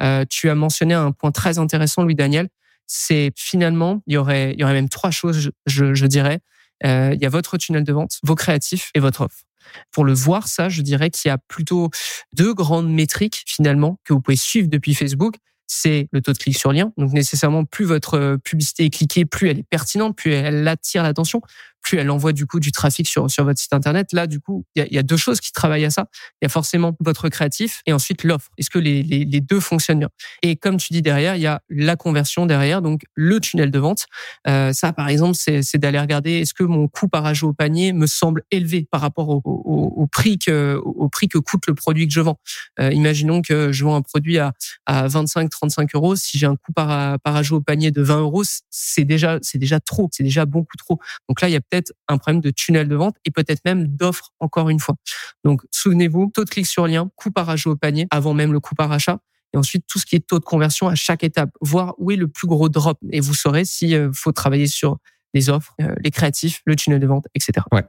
Euh, 0.02 0.24
tu 0.30 0.50
as 0.50 0.56
mentionné 0.56 0.94
un 0.94 1.12
point 1.12 1.31
très 1.31 1.60
intéressant, 1.60 2.04
Louis 2.04 2.16
Daniel. 2.16 2.48
C'est 2.88 3.34
finalement, 3.36 4.02
il 4.08 4.14
y 4.14 4.18
aurait, 4.18 4.54
il 4.54 4.62
y 4.62 4.64
aurait 4.64 4.72
même 4.72 4.88
trois 4.88 5.12
choses, 5.12 5.52
je, 5.66 6.06
dirais. 6.06 6.40
Euh, 6.86 7.12
il 7.14 7.22
y 7.22 7.26
a 7.26 7.30
votre 7.30 7.58
tunnel 7.58 7.84
de 7.84 7.92
vente, 7.92 8.19
vos 8.24 8.36
créatifs 8.36 8.90
et 8.96 9.02
votre 9.02 9.19
offre. 9.19 9.44
Pour 9.92 10.06
le 10.06 10.14
voir, 10.14 10.48
ça, 10.48 10.69
je 10.69 10.81
dirais 10.81 11.10
qu'il 11.10 11.28
y 11.28 11.31
a 11.31 11.38
plutôt 11.38 11.90
deux 12.31 12.54
grandes 12.54 12.90
métriques 12.90 13.44
finalement 13.45 14.00
que 14.06 14.14
vous 14.14 14.21
pouvez 14.21 14.38
suivre 14.38 14.69
depuis 14.69 14.94
Facebook. 14.94 15.36
C'est 15.75 16.07
le 16.11 16.21
taux 16.21 16.33
de 16.33 16.37
clic 16.37 16.56
sur 16.56 16.71
lien. 16.71 16.94
Donc 16.97 17.13
nécessairement, 17.13 17.65
plus 17.65 17.85
votre 17.85 18.37
publicité 18.44 18.85
est 18.85 18.89
cliquée, 18.92 19.25
plus 19.25 19.49
elle 19.49 19.59
est 19.59 19.68
pertinente, 19.68 20.15
plus 20.15 20.31
elle 20.31 20.68
attire 20.68 21.01
l'attention, 21.01 21.42
plus 21.83 21.97
elle 21.99 22.09
envoie 22.09 22.33
du 22.33 22.47
coup 22.47 22.59
du 22.59 22.71
trafic 22.71 23.07
sur, 23.07 23.30
sur 23.30 23.44
votre 23.44 23.59
site 23.59 23.73
internet. 23.73 24.13
Là, 24.13 24.25
du 24.25 24.40
coup, 24.40 24.66
il 24.75 24.87
y 24.90 24.97
a, 24.97 25.04
deux 25.04 25.18
choses 25.18 25.40
qui 25.40 25.52
travaillent 25.52 25.85
à 25.85 25.90
ça. 25.90 26.07
Il 26.42 26.45
y 26.45 26.47
a 26.47 26.49
forcément 26.49 26.95
votre 26.99 27.30
créatif 27.30 27.81
et 27.85 27.94
ensuite 27.94 28.23
l'offre. 28.23 28.49
Est-ce 28.57 28.69
que 28.69 28.80
les, 28.80 29.04
les, 29.04 29.25
les, 29.25 29.42
deux 29.42 29.59
fonctionnent 29.59 29.99
bien? 29.99 30.09
Et 30.42 30.56
comme 30.56 30.78
tu 30.78 30.94
dis 30.94 31.02
derrière, 31.02 31.35
il 31.35 31.42
y 31.42 31.47
a 31.47 31.61
la 31.69 31.95
conversion 31.95 32.45
derrière, 32.45 32.81
donc 32.81 33.04
le 33.16 33.40
tunnel 33.40 33.69
de 33.69 33.80
vente. 33.80 34.06
Euh, 34.47 34.71
ça, 34.71 34.94
par 34.94 35.09
exemple, 35.09 35.35
c'est 35.35 35.78
d'aller 35.78 35.99
regarder 35.99 36.40
est-ce 36.40 36.54
que 36.54 36.63
mon 36.63 36.87
coût 36.87 37.09
par 37.09 37.25
ajout 37.25 37.49
au 37.49 37.54
panier 37.54 37.92
me 37.92 38.07
semble 38.07 38.44
élevé 38.49 38.87
par 38.90 39.02
rapport 39.02 39.30
au, 39.30 39.42
au, 39.44 39.94
au 39.95 40.07
prix 40.07 40.40
que 40.40 40.80
au 40.83 41.09
prix 41.09 41.28
que 41.28 41.37
coûte 41.37 41.68
le 41.68 41.75
produit 41.75 42.07
que 42.07 42.13
je 42.13 42.21
vends? 42.21 42.40
Euh, 42.80 42.92
imaginons 42.92 43.42
que 43.42 43.73
je 43.73 43.83
vends 43.83 43.95
un 43.95 44.02
produit 44.02 44.40
à, 44.40 44.54
à 44.85 45.07
25-35 45.07 45.90
euros. 45.95 46.16
Si 46.16 46.37
j'ai 46.37 46.45
un 46.45 46.56
coût 46.56 46.71
par, 46.71 47.19
par 47.19 47.35
ajout 47.35 47.57
au 47.57 47.61
panier 47.61 47.92
de 47.92 48.02
20 48.02 48.21
euros, 48.21 48.44
c'est 48.69 49.04
déjà 49.04 49.37
c'est 49.42 49.57
déjà 49.57 49.80
trop, 49.81 50.09
c'est 50.11 50.23
déjà 50.23 50.45
beaucoup 50.45 50.78
trop. 50.78 50.99
Donc 51.28 51.42
là, 51.42 51.49
il 51.49 51.52
y 51.52 51.57
a 51.57 51.61
un 52.07 52.18
problème 52.18 52.42
de 52.42 52.49
tunnel 52.49 52.87
de 52.87 52.95
vente 52.95 53.15
et 53.25 53.31
peut-être 53.31 53.61
même 53.65 53.87
d'offre 53.87 54.31
encore 54.39 54.69
une 54.69 54.80
fois. 54.80 54.95
Donc 55.44 55.61
souvenez-vous, 55.71 56.31
taux 56.33 56.45
de 56.45 56.49
clic 56.49 56.65
sur 56.65 56.87
lien, 56.87 57.09
coût 57.15 57.31
par 57.31 57.49
ajout 57.49 57.71
au 57.71 57.75
panier 57.75 58.07
avant 58.11 58.33
même 58.33 58.53
le 58.53 58.59
coût 58.59 58.75
par 58.75 58.92
achat. 58.92 59.19
Et 59.53 59.57
ensuite, 59.57 59.85
tout 59.87 59.99
ce 59.99 60.06
qui 60.06 60.15
est 60.15 60.27
taux 60.27 60.39
de 60.39 60.45
conversion 60.45 60.87
à 60.87 60.95
chaque 60.95 61.23
étape, 61.23 61.51
voir 61.61 61.94
où 61.99 62.11
est 62.11 62.15
le 62.15 62.27
plus 62.27 62.47
gros 62.47 62.69
drop. 62.69 62.97
Et 63.11 63.19
vous 63.19 63.35
saurez 63.35 63.65
s'il 63.65 63.94
euh, 63.94 64.11
faut 64.11 64.31
travailler 64.31 64.65
sur 64.65 64.97
les 65.33 65.49
offres, 65.49 65.73
euh, 65.81 65.94
les 66.04 66.11
créatifs, 66.11 66.61
le 66.66 66.75
tunnel 66.75 66.99
de 66.99 67.07
vente, 67.07 67.25
etc. 67.35 67.66
Ouais. 67.71 67.83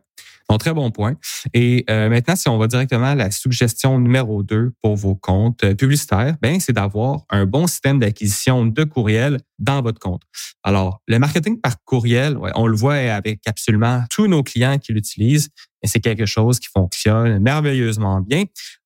Donc, 0.51 0.61
très 0.61 0.75
bon 0.75 0.91
point. 0.91 1.15
Et 1.55 1.85
euh, 1.89 2.11
maintenant, 2.11 2.37
si 2.37 2.49
on 2.49 2.59
va 2.59 2.67
directement 2.67 3.07
à 3.07 3.15
la 3.15 3.31
suggestion 3.31 3.99
numéro 3.99 4.43
2 4.43 4.73
pour 4.83 4.95
vos 4.95 5.15
comptes 5.15 5.65
euh, 5.65 5.75
publicitaires, 5.75 6.37
ben, 6.43 6.61
c'est 6.61 6.75
d'avoir 6.75 7.23
un 7.31 7.47
bon 7.47 7.67
système 7.67 7.99
d'acquisition 7.99 8.67
de 8.67 8.85
courriel 8.85 9.41
dans 9.59 9.81
votre 9.81 9.99
compte. 9.99 10.23
Alors, 10.63 11.01
le 11.07 11.19
marketing 11.19 11.61
par 11.61 11.83
courriel, 11.85 12.37
ouais, 12.37 12.51
on 12.57 12.67
le 12.67 12.77
voit 12.77 12.95
avec 12.95 13.41
absolument 13.47 14.05
tous 14.11 14.27
nos 14.27 14.43
clients 14.43 14.79
qui 14.79 14.93
l'utilisent, 14.93 15.49
et 15.83 15.87
c'est 15.87 16.01
quelque 16.01 16.27
chose 16.27 16.59
qui 16.61 16.69
fonctionne 16.69 17.39
merveilleusement 17.39 18.21
bien. 18.21 18.45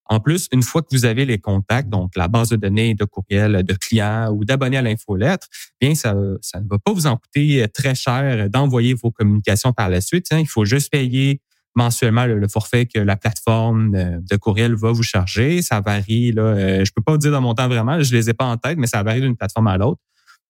En 0.09 0.21
plus, 0.21 0.49
une 0.53 0.63
fois 0.63 0.83
que 0.83 0.89
vous 0.93 1.05
avez 1.05 1.27
les 1.27 1.39
contacts, 1.39 1.89
donc 1.89 2.17
la 2.17 2.29
base 2.29 2.49
de 2.49 2.57
données 2.57 2.95
de 2.95 3.05
courriel 3.05 3.63
de 3.63 3.75
clients 3.75 4.31
ou 4.33 4.45
d'abonnés 4.45 4.79
à 4.79 4.83
l'infolettre, 4.83 5.47
bien 5.81 5.95
ça, 5.95 6.15
ne 6.15 6.69
va 6.69 6.79
pas 6.79 6.93
vous 6.93 7.07
en 7.07 7.17
coûter 7.17 7.67
très 7.75 7.95
cher 7.95 8.49
d'envoyer 8.49 8.95
vos 8.95 9.11
communications 9.11 9.73
par 9.73 9.91
la 9.91 10.01
suite. 10.01 10.27
Hein. 10.31 10.39
Il 10.39 10.49
faut 10.49 10.65
juste 10.65 10.91
payer 10.91 11.41
mensuellement 11.75 12.27
le, 12.27 12.49
forfait 12.49 12.87
que 12.87 12.99
la 12.99 13.17
plateforme 13.17 13.93
de, 13.93 14.37
courriel 14.37 14.75
va 14.75 14.93
vous 14.93 15.03
charger. 15.03 15.63
Ça 15.63 15.81
varie, 15.81 16.33
là, 16.33 16.43
euh, 16.43 16.85
je 16.85 16.93
peux 16.93 17.03
pas 17.03 17.13
vous 17.13 17.19
dire 17.19 17.31
dans 17.31 17.41
mon 17.41 17.55
temps 17.55 17.69
vraiment, 17.69 18.03
je 18.03 18.15
les 18.15 18.31
ai 18.31 18.35
pas 18.35 18.47
en 18.47 18.57
tête, 18.57 18.79
mais 18.79 18.87
ça 18.87 19.03
varie 19.03 19.21
d'une 19.21 19.37
plateforme 19.37 19.69
à 19.69 19.77
l'autre. 19.77 20.01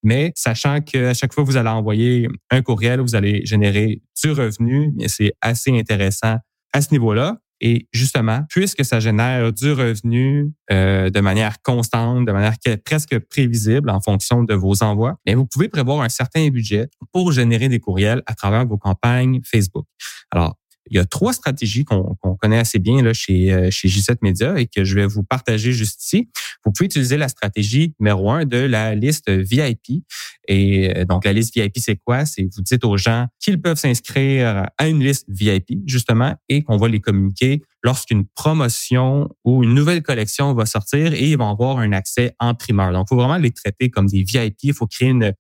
Mais 0.03 0.33
sachant 0.37 0.81
qu'à 0.81 1.13
chaque 1.13 1.35
fois 1.35 1.45
que 1.45 1.51
vous 1.51 1.57
allez 1.57 1.69
envoyer 1.69 2.29
un 2.51 2.63
courriel, 2.63 3.01
vous 3.01 3.15
allez 3.15 3.45
générer 3.45 4.01
du 4.23 4.31
revenu, 4.31 4.95
c'est 5.09 5.33
assez 5.41 5.77
intéressant 5.77 6.39
à 6.73 6.81
ce 6.81 6.93
niveau-là. 6.93 7.39
Et 7.61 7.89
justement, 7.93 8.45
puisque 8.49 8.85
ça 8.85 9.01
génère 9.01 9.53
du 9.53 9.73
revenu 9.73 10.53
euh, 10.71 11.11
de 11.11 11.21
manière 11.21 11.61
constante, 11.63 12.25
de 12.25 12.33
manière 12.33 12.55
presque 12.85 13.19
prévisible 13.19 13.91
en 13.91 14.01
fonction 14.01 14.45
de 14.45 14.55
vos 14.55 14.83
envois, 14.83 15.17
vous 15.27 15.47
pouvez 15.47 15.69
prévoir 15.69 16.03
un 16.03 16.09
certain 16.09 16.49
budget 16.49 16.89
pour 17.13 17.33
générer 17.33 17.69
des 17.69 17.81
courriels 17.81 18.23
à 18.27 18.35
travers 18.35 18.67
vos 18.67 18.79
campagnes 18.79 19.41
Facebook. 19.45 19.87
Alors, 20.31 20.57
il 20.91 20.97
y 20.97 21.01
a 21.01 21.05
trois 21.05 21.33
stratégies 21.33 21.85
qu'on 21.85 22.17
connaît 22.41 22.59
assez 22.59 22.79
bien 22.79 23.03
là, 23.03 23.13
chez, 23.13 23.53
euh, 23.53 23.71
chez 23.71 23.89
G7 23.89 24.19
Media 24.23 24.59
et 24.59 24.67
que 24.67 24.85
je 24.85 24.95
vais 24.95 25.07
vous 25.07 25.23
partager 25.23 25.73
juste 25.73 26.03
ici. 26.03 26.29
Vous 26.65 26.73
pouvez 26.73 26.87
utiliser 26.87 27.17
la 27.17 27.29
stratégie 27.29 27.95
numéro 28.01 28.31
un 28.31 28.45
de 28.45 28.59
la 28.59 28.95
liste 28.95 29.31
VIP. 29.31 30.05
Et 30.47 30.97
euh, 30.97 31.05
donc, 31.05 31.25
la 31.25 31.33
liste 31.33 31.55
VIP, 31.55 31.79
c'est 31.79 31.97
quoi? 31.97 32.25
C'est 32.25 32.49
vous 32.55 32.63
dites 32.63 32.85
aux 32.85 32.97
gens 32.97 33.27
qu'ils 33.39 33.61
peuvent 33.61 33.79
s'inscrire 33.79 34.67
à 34.77 34.89
une 34.89 35.03
liste 35.03 35.27
VIP, 35.29 35.79
justement, 35.87 36.35
et 36.49 36.63
qu'on 36.63 36.77
va 36.77 36.89
les 36.89 37.01
communiquer 37.01 37.63
lorsqu'une 37.83 38.27
promotion 38.27 39.29
ou 39.45 39.63
une 39.63 39.75
nouvelle 39.75 40.03
collection 40.03 40.53
va 40.53 40.67
sortir 40.67 41.13
et 41.13 41.31
ils 41.31 41.39
vont 41.39 41.51
avoir 41.51 41.79
un 41.79 41.93
accès 41.93 42.35
en 42.41 42.55
primeur. 42.55 42.93
Donc, 42.93 43.07
il 43.07 43.15
faut 43.15 43.21
vraiment 43.21 43.37
les 43.37 43.51
traiter 43.51 43.91
comme 43.91 44.07
des 44.07 44.23
VIP. 44.23 44.65
Il 44.65 44.75
faut 44.75 44.87
créer 44.87 45.11
une, 45.11 45.33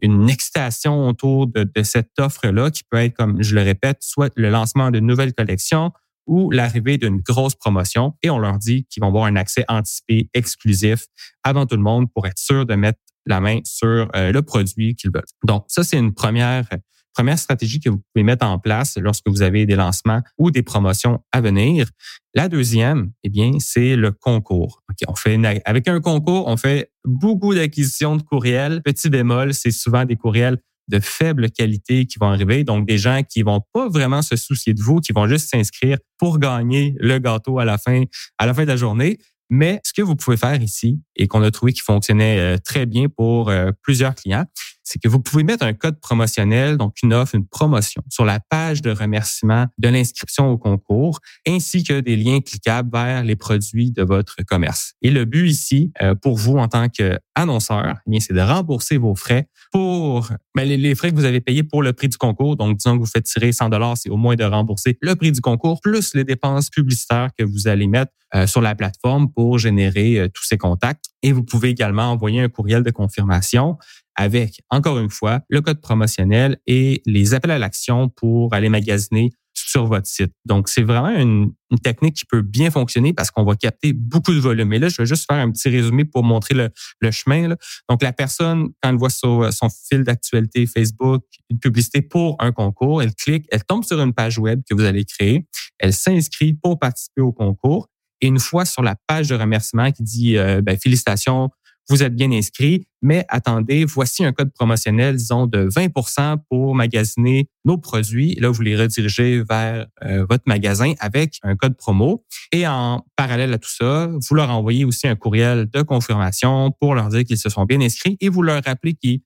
une 0.00 0.28
excitation 0.28 1.08
autour 1.08 1.46
de, 1.46 1.66
cette 1.82 2.10
offre-là 2.18 2.70
qui 2.70 2.82
peut 2.88 2.98
être, 2.98 3.14
comme 3.14 3.42
je 3.42 3.54
le 3.54 3.62
répète, 3.62 3.98
soit 4.00 4.32
le 4.36 4.50
lancement 4.50 4.90
d'une 4.90 5.06
nouvelle 5.06 5.34
collection 5.34 5.92
ou 6.26 6.50
l'arrivée 6.50 6.98
d'une 6.98 7.18
grosse 7.18 7.54
promotion 7.54 8.14
et 8.22 8.30
on 8.30 8.38
leur 8.38 8.58
dit 8.58 8.86
qu'ils 8.88 9.00
vont 9.00 9.08
avoir 9.08 9.24
un 9.24 9.36
accès 9.36 9.64
anticipé 9.68 10.30
exclusif 10.34 11.06
avant 11.42 11.66
tout 11.66 11.76
le 11.76 11.82
monde 11.82 12.06
pour 12.12 12.26
être 12.26 12.38
sûr 12.38 12.64
de 12.64 12.74
mettre 12.74 13.00
la 13.26 13.40
main 13.40 13.60
sur 13.64 14.08
euh, 14.14 14.32
le 14.32 14.42
produit 14.42 14.94
qu'ils 14.94 15.10
veulent. 15.12 15.22
Donc, 15.44 15.64
ça, 15.68 15.82
c'est 15.84 15.98
une 15.98 16.14
première 16.14 16.68
Première 17.14 17.38
stratégie 17.38 17.80
que 17.80 17.90
vous 17.90 18.00
pouvez 18.12 18.24
mettre 18.24 18.46
en 18.46 18.58
place 18.58 18.96
lorsque 18.98 19.28
vous 19.28 19.42
avez 19.42 19.66
des 19.66 19.76
lancements 19.76 20.20
ou 20.38 20.50
des 20.50 20.62
promotions 20.62 21.20
à 21.32 21.40
venir. 21.40 21.88
La 22.34 22.48
deuxième, 22.48 23.12
eh 23.22 23.28
bien, 23.28 23.52
c'est 23.58 23.96
le 23.96 24.12
concours. 24.12 24.82
on 25.06 25.14
fait 25.14 25.38
avec 25.64 25.88
un 25.88 26.00
concours, 26.00 26.48
on 26.48 26.56
fait 26.56 26.90
beaucoup 27.04 27.54
d'acquisitions 27.54 28.16
de 28.16 28.22
courriels. 28.22 28.82
Petit 28.82 29.10
bémol, 29.10 29.52
c'est 29.52 29.70
souvent 29.70 30.04
des 30.04 30.16
courriels 30.16 30.58
de 30.88 31.00
faible 31.00 31.50
qualité 31.50 32.06
qui 32.06 32.18
vont 32.18 32.28
arriver. 32.28 32.64
Donc, 32.64 32.86
des 32.86 32.98
gens 32.98 33.22
qui 33.22 33.42
vont 33.42 33.60
pas 33.72 33.88
vraiment 33.88 34.22
se 34.22 34.36
soucier 34.36 34.74
de 34.74 34.82
vous, 34.82 35.00
qui 35.00 35.12
vont 35.12 35.26
juste 35.26 35.50
s'inscrire 35.50 35.98
pour 36.18 36.38
gagner 36.38 36.94
le 36.98 37.18
gâteau 37.18 37.58
à 37.58 37.64
la 37.64 37.78
fin, 37.78 38.04
à 38.38 38.46
la 38.46 38.54
fin 38.54 38.62
de 38.62 38.68
la 38.68 38.76
journée. 38.76 39.18
Mais 39.50 39.80
ce 39.84 39.92
que 39.92 40.00
vous 40.00 40.16
pouvez 40.16 40.38
faire 40.38 40.62
ici 40.62 41.00
et 41.14 41.28
qu'on 41.28 41.42
a 41.42 41.50
trouvé 41.50 41.74
qui 41.74 41.82
fonctionnait 41.82 42.38
euh, 42.38 42.56
très 42.56 42.86
bien 42.86 43.08
pour 43.08 43.50
euh, 43.50 43.70
plusieurs 43.82 44.14
clients, 44.14 44.46
c'est 44.82 45.00
que 45.00 45.08
vous 45.08 45.20
pouvez 45.20 45.44
mettre 45.44 45.64
un 45.64 45.72
code 45.72 46.00
promotionnel, 46.00 46.76
donc 46.76 47.02
une 47.02 47.14
offre, 47.14 47.34
une 47.34 47.46
promotion, 47.46 48.02
sur 48.08 48.24
la 48.24 48.40
page 48.40 48.82
de 48.82 48.90
remerciement 48.90 49.66
de 49.78 49.88
l'inscription 49.88 50.50
au 50.50 50.58
concours, 50.58 51.20
ainsi 51.46 51.84
que 51.84 52.00
des 52.00 52.16
liens 52.16 52.40
cliquables 52.40 52.90
vers 52.92 53.24
les 53.24 53.36
produits 53.36 53.92
de 53.92 54.02
votre 54.02 54.42
commerce. 54.42 54.94
Et 55.02 55.10
le 55.10 55.24
but 55.24 55.48
ici, 55.48 55.92
euh, 56.02 56.14
pour 56.14 56.36
vous 56.36 56.58
en 56.58 56.68
tant 56.68 56.88
qu'annonceur, 56.88 57.96
eh 58.10 58.20
c'est 58.20 58.34
de 58.34 58.40
rembourser 58.40 58.98
vos 58.98 59.14
frais 59.14 59.48
pour 59.72 60.28
ben, 60.54 60.68
les, 60.68 60.94
frais 60.94 61.10
que 61.10 61.16
vous 61.16 61.24
avez 61.24 61.40
payés 61.40 61.62
pour 61.62 61.82
le 61.82 61.92
prix 61.92 62.08
du 62.08 62.18
concours. 62.18 62.56
Donc, 62.56 62.76
disons 62.76 62.94
que 62.94 63.00
vous 63.00 63.06
faites 63.06 63.24
tirer 63.24 63.52
100 63.52 63.70
dollars, 63.70 63.96
c'est 63.96 64.10
au 64.10 64.16
moins 64.16 64.36
de 64.36 64.44
rembourser 64.44 64.98
le 65.00 65.16
prix 65.16 65.32
du 65.32 65.40
concours 65.40 65.80
plus 65.80 66.14
les 66.14 66.24
dépenses 66.24 66.68
publicitaires 66.68 67.30
que 67.36 67.44
vous 67.44 67.68
allez 67.68 67.86
mettre 67.86 68.12
euh, 68.34 68.46
sur 68.46 68.62
la 68.62 68.74
plateforme 68.74 69.30
pour 69.30 69.58
générer 69.58 70.18
euh, 70.18 70.28
tous 70.28 70.44
ces 70.44 70.56
contacts. 70.56 71.06
Et 71.22 71.32
vous 71.32 71.42
pouvez 71.42 71.68
également 71.68 72.10
envoyer 72.10 72.40
un 72.40 72.48
courriel 72.48 72.82
de 72.82 72.90
confirmation 72.90 73.76
avec, 74.14 74.60
encore 74.70 74.98
une 74.98 75.10
fois, 75.10 75.40
le 75.48 75.60
code 75.60 75.80
promotionnel 75.80 76.58
et 76.66 77.02
les 77.06 77.34
appels 77.34 77.50
à 77.50 77.58
l'action 77.58 78.08
pour 78.08 78.54
aller 78.54 78.68
magasiner 78.68 79.30
sur 79.54 79.86
votre 79.86 80.06
site. 80.06 80.32
Donc, 80.44 80.68
c'est 80.68 80.82
vraiment 80.82 81.10
une, 81.10 81.52
technique 81.82 82.16
qui 82.16 82.26
peut 82.26 82.42
bien 82.42 82.70
fonctionner 82.70 83.14
parce 83.14 83.30
qu'on 83.30 83.44
va 83.44 83.56
capter 83.56 83.94
beaucoup 83.94 84.34
de 84.34 84.38
volume. 84.38 84.74
Et 84.74 84.78
là, 84.78 84.90
je 84.90 85.00
vais 85.00 85.06
juste 85.06 85.24
faire 85.26 85.38
un 85.38 85.50
petit 85.50 85.70
résumé 85.70 86.04
pour 86.04 86.22
montrer 86.22 86.54
le, 86.54 87.10
chemin. 87.10 87.54
Donc, 87.88 88.02
la 88.02 88.12
personne, 88.12 88.68
quand 88.82 88.90
elle 88.90 88.96
voit 88.96 89.08
sur 89.08 89.50
son 89.50 89.68
fil 89.70 90.04
d'actualité 90.04 90.66
Facebook 90.66 91.22
une 91.48 91.58
publicité 91.58 92.02
pour 92.02 92.36
un 92.40 92.52
concours, 92.52 93.02
elle 93.02 93.14
clique, 93.14 93.46
elle 93.50 93.64
tombe 93.64 93.84
sur 93.84 93.98
une 94.02 94.12
page 94.12 94.38
web 94.38 94.60
que 94.68 94.74
vous 94.74 94.84
allez 94.84 95.06
créer, 95.06 95.46
elle 95.78 95.94
s'inscrit 95.94 96.52
pour 96.52 96.78
participer 96.78 97.22
au 97.22 97.32
concours. 97.32 97.88
Et 98.20 98.26
une 98.26 98.38
fois 98.38 98.66
sur 98.66 98.82
la 98.82 98.94
page 99.06 99.28
de 99.28 99.34
remerciement 99.34 99.90
qui 99.90 100.02
dit 100.02 100.36
euh, 100.36 100.60
ben, 100.60 100.76
félicitations, 100.78 101.48
vous 101.88 102.02
êtes 102.02 102.14
bien 102.14 102.30
inscrit, 102.32 102.86
mais 103.02 103.24
attendez, 103.28 103.84
voici 103.84 104.24
un 104.24 104.32
code 104.32 104.52
promotionnel, 104.52 105.16
disons, 105.16 105.46
de 105.46 105.68
20% 105.68 106.38
pour 106.48 106.74
magasiner 106.74 107.48
nos 107.64 107.76
produits. 107.76 108.34
Là, 108.36 108.50
vous 108.50 108.62
les 108.62 108.76
redirigez 108.76 109.42
vers 109.42 109.86
euh, 110.04 110.24
votre 110.28 110.44
magasin 110.46 110.94
avec 111.00 111.38
un 111.42 111.56
code 111.56 111.76
promo. 111.76 112.24
Et 112.52 112.66
en 112.66 113.04
parallèle 113.16 113.52
à 113.52 113.58
tout 113.58 113.70
ça, 113.70 114.08
vous 114.08 114.34
leur 114.34 114.50
envoyez 114.50 114.84
aussi 114.84 115.08
un 115.08 115.16
courriel 115.16 115.68
de 115.68 115.82
confirmation 115.82 116.70
pour 116.80 116.94
leur 116.94 117.08
dire 117.08 117.24
qu'ils 117.24 117.38
se 117.38 117.48
sont 117.48 117.64
bien 117.64 117.80
inscrits 117.80 118.16
et 118.20 118.28
vous 118.28 118.42
leur 118.42 118.62
rappelez 118.62 118.94
qu'ils 118.94 119.20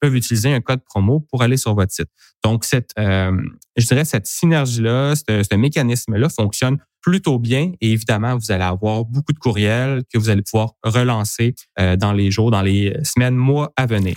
peuvent 0.00 0.14
utiliser 0.14 0.52
un 0.52 0.60
code 0.60 0.84
promo 0.84 1.20
pour 1.30 1.42
aller 1.42 1.56
sur 1.56 1.74
votre 1.74 1.92
site. 1.92 2.08
Donc, 2.44 2.64
cette, 2.64 2.90
euh, 2.98 3.32
je 3.76 3.86
dirais, 3.86 4.04
cette 4.04 4.26
synergie-là, 4.26 5.14
ce 5.16 5.56
mécanisme-là 5.56 6.28
fonctionne 6.28 6.78
plutôt 7.02 7.38
bien. 7.38 7.72
Et 7.80 7.92
évidemment, 7.92 8.36
vous 8.36 8.50
allez 8.50 8.64
avoir 8.64 9.04
beaucoup 9.04 9.32
de 9.32 9.38
courriels 9.38 10.02
que 10.12 10.18
vous 10.18 10.30
allez 10.30 10.42
pouvoir 10.42 10.74
relancer 10.82 11.54
euh, 11.78 11.96
dans 11.96 12.12
les 12.12 12.30
jours, 12.30 12.50
dans 12.50 12.62
les 12.62 12.96
semaines, 13.04 13.34
mois 13.34 13.72
à 13.76 13.86
venir. 13.86 14.16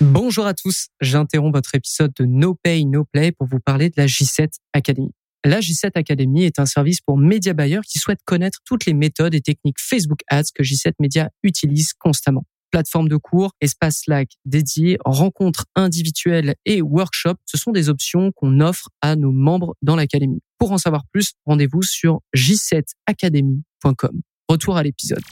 Bonjour 0.00 0.46
à 0.46 0.54
tous, 0.54 0.88
j'interromps 1.00 1.54
votre 1.54 1.74
épisode 1.74 2.12
de 2.18 2.24
No 2.24 2.54
Pay, 2.62 2.84
No 2.84 3.04
Play 3.04 3.32
pour 3.32 3.46
vous 3.46 3.60
parler 3.60 3.90
de 3.90 3.94
la 3.96 4.06
J7 4.06 4.50
Academy. 4.72 5.10
La 5.44 5.60
J7 5.60 5.90
Academy 5.94 6.44
est 6.44 6.58
un 6.58 6.66
service 6.66 7.00
pour 7.00 7.18
média 7.18 7.52
buyers 7.52 7.80
qui 7.86 7.98
souhaitent 7.98 8.22
connaître 8.24 8.58
toutes 8.64 8.86
les 8.86 8.94
méthodes 8.94 9.34
et 9.34 9.40
techniques 9.40 9.78
Facebook 9.78 10.20
Ads 10.28 10.52
que 10.54 10.62
J7 10.62 10.92
Media 10.98 11.30
utilise 11.42 11.92
constamment 11.92 12.44
plateforme 12.74 13.08
de 13.08 13.16
cours, 13.16 13.52
espace 13.60 14.00
Slack 14.00 14.30
dédié, 14.46 14.98
rencontres 15.04 15.66
individuelles 15.76 16.56
et 16.64 16.82
workshops. 16.82 17.38
Ce 17.46 17.56
sont 17.56 17.70
des 17.70 17.88
options 17.88 18.32
qu'on 18.32 18.58
offre 18.58 18.88
à 19.00 19.14
nos 19.14 19.30
membres 19.30 19.76
dans 19.80 19.94
l'académie. 19.94 20.40
Pour 20.58 20.72
en 20.72 20.78
savoir 20.78 21.04
plus, 21.12 21.34
rendez-vous 21.46 21.82
sur 21.82 22.20
j7academy.com. 22.36 24.20
Retour 24.48 24.76
à 24.76 24.82
l'épisode. 24.82 25.22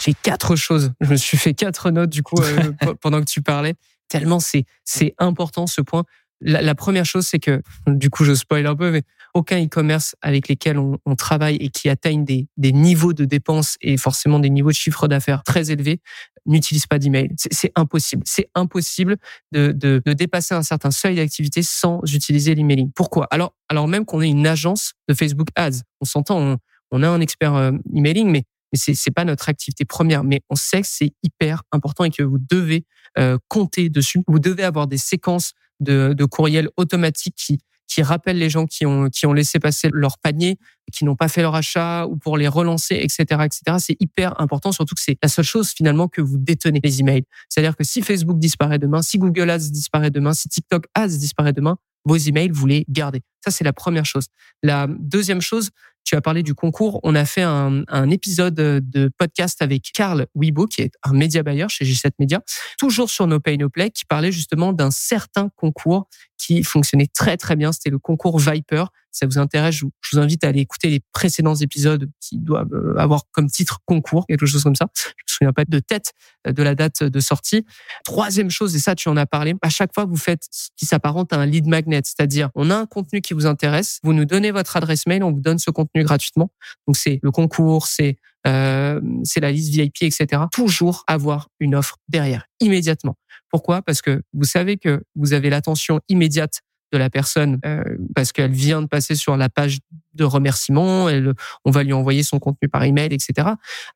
J'ai 0.00 0.14
quatre 0.14 0.56
choses. 0.56 0.92
Je 1.00 1.10
me 1.10 1.16
suis 1.16 1.38
fait 1.38 1.54
quatre 1.54 1.90
notes 1.90 2.10
du 2.10 2.22
coup 2.22 2.40
euh, 2.40 2.72
pendant 3.00 3.20
que 3.20 3.30
tu 3.30 3.42
parlais. 3.42 3.74
Tellement 4.08 4.40
c'est 4.40 4.64
c'est 4.84 5.14
important 5.18 5.66
ce 5.66 5.80
point. 5.80 6.04
La, 6.44 6.74
première 6.74 7.04
chose, 7.04 7.24
c'est 7.24 7.38
que, 7.38 7.62
du 7.86 8.10
coup, 8.10 8.24
je 8.24 8.34
spoil 8.34 8.66
un 8.66 8.74
peu, 8.74 8.90
mais 8.90 9.02
aucun 9.32 9.64
e-commerce 9.64 10.16
avec 10.22 10.48
lesquels 10.48 10.76
on, 10.76 11.14
travaille 11.14 11.54
et 11.56 11.68
qui 11.68 11.88
atteignent 11.88 12.24
des, 12.24 12.48
des 12.56 12.72
niveaux 12.72 13.12
de 13.12 13.24
dépenses 13.24 13.76
et 13.80 13.96
forcément 13.96 14.40
des 14.40 14.50
niveaux 14.50 14.70
de 14.70 14.74
chiffre 14.74 15.06
d'affaires 15.06 15.44
très 15.44 15.70
élevés 15.70 16.00
n'utilise 16.46 16.86
pas 16.86 16.98
d'email. 16.98 17.30
C'est 17.36 17.72
impossible. 17.76 18.22
C'est 18.26 18.48
impossible 18.54 19.16
de, 19.52 19.72
de, 19.72 20.02
de, 20.04 20.12
dépasser 20.12 20.54
un 20.54 20.62
certain 20.62 20.90
seuil 20.90 21.16
d'activité 21.16 21.62
sans 21.62 22.00
utiliser 22.12 22.54
l'emailing. 22.54 22.90
Pourquoi? 22.94 23.26
Alors, 23.30 23.54
alors 23.68 23.88
même 23.88 24.04
qu'on 24.04 24.20
est 24.22 24.28
une 24.28 24.46
agence 24.46 24.92
de 25.08 25.14
Facebook 25.14 25.48
Ads, 25.54 25.82
on 26.00 26.04
s'entend, 26.04 26.38
on, 26.40 26.58
on, 26.90 27.02
a 27.02 27.08
un 27.08 27.20
expert 27.20 27.54
euh, 27.54 27.72
emailing, 27.94 28.30
mais 28.30 28.44
mais 28.72 28.78
c'est 28.78 28.94
c'est 28.94 29.10
pas 29.10 29.24
notre 29.24 29.48
activité 29.48 29.84
première. 29.84 30.24
Mais 30.24 30.40
on 30.48 30.56
sait 30.56 30.80
que 30.80 30.88
c'est 30.88 31.12
hyper 31.22 31.62
important 31.72 32.04
et 32.04 32.10
que 32.10 32.22
vous 32.22 32.38
devez 32.38 32.84
euh, 33.18 33.38
compter 33.48 33.90
dessus. 33.90 34.22
Vous 34.26 34.38
devez 34.38 34.64
avoir 34.64 34.86
des 34.86 34.98
séquences 34.98 35.52
de, 35.80 36.14
de 36.16 36.24
courriels 36.24 36.70
automatiques 36.76 37.34
qui 37.36 37.58
qui 37.92 38.02
rappellent 38.02 38.38
les 38.38 38.48
gens 38.48 38.66
qui 38.66 38.86
ont 38.86 39.10
qui 39.10 39.26
ont 39.26 39.32
laissé 39.32 39.58
passer 39.58 39.90
leur 39.92 40.18
panier, 40.18 40.58
qui 40.92 41.04
n'ont 41.04 41.16
pas 41.16 41.28
fait 41.28 41.42
leur 41.42 41.54
achat 41.54 42.06
ou 42.06 42.16
pour 42.16 42.38
les 42.38 42.48
relancer, 42.48 42.94
etc., 42.94 43.24
etc. 43.44 43.60
C'est 43.78 43.96
hyper 44.00 44.40
important, 44.40 44.72
surtout 44.72 44.94
que 44.94 45.00
c'est 45.02 45.18
la 45.22 45.28
seule 45.28 45.44
chose 45.44 45.70
finalement 45.70 46.08
que 46.08 46.22
vous 46.22 46.38
détenez 46.38 46.80
les 46.82 47.00
emails. 47.00 47.24
C'est-à-dire 47.48 47.76
que 47.76 47.84
si 47.84 48.00
Facebook 48.00 48.38
disparaît 48.38 48.78
demain, 48.78 49.02
si 49.02 49.18
Google 49.18 49.50
Ads 49.50 49.70
disparaît 49.70 50.10
demain, 50.10 50.32
si 50.32 50.48
TikTok 50.48 50.86
Ads 50.94 51.18
disparaît 51.18 51.52
demain, 51.52 51.76
vos 52.04 52.16
emails, 52.16 52.50
vous 52.50 52.66
les 52.66 52.84
gardez. 52.88 53.20
Ça, 53.44 53.50
c'est 53.50 53.64
la 53.64 53.72
première 53.72 54.04
chose. 54.06 54.26
La 54.62 54.88
deuxième 54.88 55.40
chose, 55.40 55.70
tu 56.04 56.16
as 56.16 56.20
parlé 56.20 56.42
du 56.42 56.54
concours. 56.54 56.98
On 57.04 57.14
a 57.14 57.24
fait 57.24 57.42
un, 57.42 58.10
épisode 58.10 58.54
de 58.54 59.10
podcast 59.18 59.62
avec 59.62 59.90
Carl 59.94 60.26
Weibo, 60.34 60.66
qui 60.66 60.82
est 60.82 60.92
un 61.04 61.12
média 61.12 61.42
buyer 61.42 61.66
chez 61.68 61.84
G7 61.84 62.10
Media, 62.18 62.40
toujours 62.78 63.08
sur 63.08 63.26
No 63.26 63.38
Pay 63.38 63.56
No 63.58 63.68
Play, 63.68 63.90
qui 63.90 64.04
parlait 64.04 64.32
justement 64.32 64.72
d'un 64.72 64.90
certain 64.90 65.48
concours 65.56 66.08
qui 66.42 66.62
fonctionnait 66.64 67.06
très 67.06 67.36
très 67.36 67.54
bien. 67.54 67.70
C'était 67.70 67.90
le 67.90 67.98
concours 67.98 68.38
Viper. 68.38 68.86
Si 69.12 69.18
ça 69.20 69.26
vous 69.26 69.38
intéresse, 69.38 69.76
je 69.76 69.84
vous, 69.84 70.18
invite 70.18 70.42
à 70.42 70.48
aller 70.48 70.60
écouter 70.60 70.88
les 70.88 71.00
précédents 71.12 71.54
épisodes 71.54 72.10
qui 72.18 72.38
doivent 72.38 72.72
euh, 72.72 72.96
avoir 72.96 73.22
comme 73.30 73.46
titre 73.46 73.78
concours, 73.84 74.26
quelque 74.26 74.46
chose 74.46 74.62
comme 74.62 74.74
ça. 74.74 74.86
Je 74.96 75.10
me 75.10 75.12
souviens 75.26 75.52
pas 75.52 75.64
de 75.66 75.78
tête 75.78 76.12
euh, 76.46 76.52
de 76.52 76.62
la 76.62 76.74
date 76.74 77.04
de 77.04 77.20
sortie. 77.20 77.64
Troisième 78.04 78.50
chose, 78.50 78.74
et 78.74 78.78
ça 78.78 78.94
tu 78.94 79.08
en 79.08 79.16
as 79.16 79.26
parlé, 79.26 79.54
à 79.62 79.68
chaque 79.68 79.94
fois 79.94 80.04
vous 80.06 80.16
faites 80.16 80.46
ce 80.50 80.70
qui 80.76 80.86
s'apparente 80.86 81.32
à 81.32 81.36
un 81.36 81.46
lead 81.46 81.66
magnet, 81.66 82.00
c'est-à-dire 82.04 82.50
on 82.54 82.70
a 82.70 82.76
un 82.76 82.86
contenu 82.86 83.20
qui 83.20 83.34
vous 83.34 83.46
intéresse, 83.46 84.00
vous 84.02 84.14
nous 84.14 84.24
donnez 84.24 84.50
votre 84.50 84.76
adresse 84.76 85.06
mail, 85.06 85.22
on 85.22 85.30
vous 85.30 85.40
donne 85.40 85.58
ce 85.58 85.70
contenu 85.70 86.02
gratuitement. 86.04 86.50
Donc 86.86 86.96
c'est 86.96 87.20
le 87.22 87.30
concours, 87.30 87.86
c'est 87.86 88.18
euh, 88.46 89.00
c'est 89.24 89.40
la 89.40 89.52
liste 89.52 89.72
VIP, 89.72 90.02
etc. 90.02 90.42
Toujours 90.50 91.04
avoir 91.06 91.48
une 91.60 91.74
offre 91.74 91.98
derrière, 92.08 92.46
immédiatement. 92.60 93.16
Pourquoi? 93.50 93.82
Parce 93.82 94.02
que 94.02 94.22
vous 94.32 94.44
savez 94.44 94.76
que 94.76 95.02
vous 95.14 95.32
avez 95.32 95.50
l'attention 95.50 96.00
immédiate 96.08 96.62
de 96.92 96.98
la 96.98 97.10
personne 97.10 97.58
euh, 97.64 97.82
parce 98.14 98.32
qu'elle 98.32 98.52
vient 98.52 98.82
de 98.82 98.86
passer 98.86 99.14
sur 99.14 99.36
la 99.36 99.48
page 99.48 99.78
de 100.14 100.24
remerciement, 100.24 101.08
elle, 101.08 101.32
on 101.64 101.70
va 101.70 101.82
lui 101.82 101.94
envoyer 101.94 102.22
son 102.22 102.38
contenu 102.38 102.68
par 102.68 102.84
email, 102.84 103.12
etc. 103.12 103.48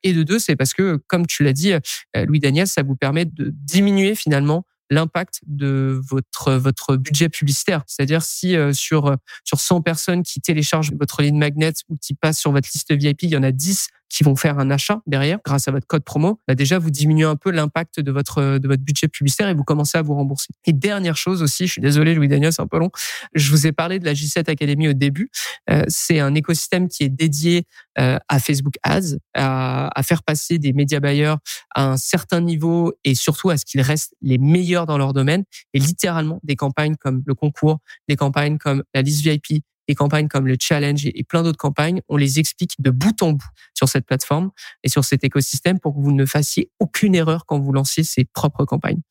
Et 0.03 0.13
de 0.13 0.23
deux, 0.23 0.39
c'est 0.39 0.55
parce 0.55 0.73
que, 0.73 0.99
comme 1.07 1.27
tu 1.27 1.43
l'as 1.43 1.53
dit, 1.53 1.73
euh, 1.73 1.79
Louis 2.25 2.39
Daniel, 2.39 2.67
ça 2.67 2.81
vous 2.83 2.95
permet 2.95 3.25
de 3.25 3.53
diminuer 3.53 4.15
finalement 4.15 4.65
l'impact 4.89 5.41
de 5.45 5.99
votre 6.09 6.53
votre 6.53 6.95
budget 6.95 7.29
publicitaire. 7.29 7.83
C'est-à-dire 7.87 8.23
si 8.23 8.55
euh, 8.55 8.73
sur 8.73 9.15
sur 9.43 9.59
100 9.59 9.81
personnes 9.81 10.23
qui 10.23 10.39
téléchargent 10.39 10.93
votre 10.97 11.21
ligne 11.21 11.37
magnet 11.37 11.73
ou 11.89 11.97
qui 11.97 12.13
passent 12.13 12.39
sur 12.39 12.51
votre 12.51 12.69
liste 12.73 12.91
VIP, 12.93 13.23
il 13.23 13.29
y 13.29 13.37
en 13.37 13.43
a 13.43 13.51
10 13.51 13.89
qui 14.09 14.23
vont 14.23 14.35
faire 14.35 14.59
un 14.59 14.69
achat 14.69 15.01
derrière 15.05 15.39
grâce 15.43 15.67
à 15.67 15.71
votre 15.71 15.87
code 15.87 16.03
promo, 16.03 16.39
bah 16.47 16.55
déjà 16.55 16.79
vous 16.79 16.89
diminuez 16.89 17.25
un 17.25 17.35
peu 17.35 17.51
l'impact 17.51 17.99
de 17.99 18.11
votre 18.11 18.57
de 18.57 18.67
votre 18.67 18.83
budget 18.83 19.07
publicitaire 19.07 19.49
et 19.49 19.53
vous 19.53 19.63
commencez 19.63 19.97
à 19.97 20.01
vous 20.01 20.15
rembourser. 20.15 20.47
Et 20.65 20.73
dernière 20.73 21.17
chose 21.17 21.41
aussi, 21.41 21.67
je 21.67 21.73
suis 21.73 21.81
désolé 21.81 22.15
Louis 22.15 22.27
Daniel, 22.27 22.53
c'est 22.53 22.61
un 22.61 22.67
peu 22.67 22.79
long. 22.79 22.89
Je 23.33 23.51
vous 23.51 23.67
ai 23.67 23.71
parlé 23.71 23.99
de 23.99 24.05
la 24.05 24.13
J7 24.13 24.49
Academy 24.49 24.89
au 24.89 24.93
début. 24.93 25.29
Euh, 25.69 25.83
c'est 25.87 26.19
un 26.19 26.33
écosystème 26.35 26.87
qui 26.87 27.03
est 27.03 27.09
dédié 27.09 27.65
euh, 27.99 28.17
à 28.27 28.39
Facebook 28.39 28.75
Ads, 28.83 29.17
à, 29.33 29.89
à 29.97 30.03
faire 30.03 30.23
passer 30.23 30.57
des 30.57 30.73
médias 30.73 30.99
buyers 30.99 31.35
à 31.75 31.85
un 31.91 31.97
certain 31.97 32.41
niveau 32.41 32.93
et 33.03 33.15
surtout 33.15 33.49
à 33.49 33.57
ce 33.57 33.65
qu'ils 33.65 33.81
restent 33.81 34.15
les 34.21 34.37
meilleurs 34.37 34.85
dans 34.85 34.97
leur 34.97 35.13
domaine. 35.13 35.43
Et 35.73 35.79
littéralement 35.79 36.39
des 36.43 36.55
campagnes 36.55 36.95
comme 36.95 37.23
le 37.25 37.35
concours, 37.35 37.79
des 38.07 38.15
campagnes 38.15 38.57
comme 38.57 38.83
la 38.93 39.01
liste 39.01 39.21
VIP, 39.21 39.63
des 39.87 39.95
campagnes 39.95 40.27
comme 40.27 40.47
le 40.47 40.55
challenge 40.59 41.05
et 41.05 41.23
plein 41.23 41.43
d'autres 41.43 41.57
campagnes, 41.57 42.01
on 42.09 42.17
les 42.17 42.39
explique 42.39 42.75
de 42.79 42.89
bout 42.89 43.21
en 43.21 43.33
bout 43.33 43.47
sur 43.73 43.87
cette 43.87 44.05
plateforme 44.05 44.51
et 44.83 44.89
sur 44.89 45.05
cet 45.05 45.23
écosystème 45.23 45.79
pour 45.79 45.95
que 45.95 45.99
vous 45.99 46.11
ne 46.11 46.25
fassiez 46.25 46.71
aucune 46.79 47.15
erreur 47.15 47.45
quand 47.45 47.59
vous 47.59 47.71
lanciez 47.71 48.03
ces 48.03 48.25
propres 48.25 48.65
campagnes. 48.65 49.01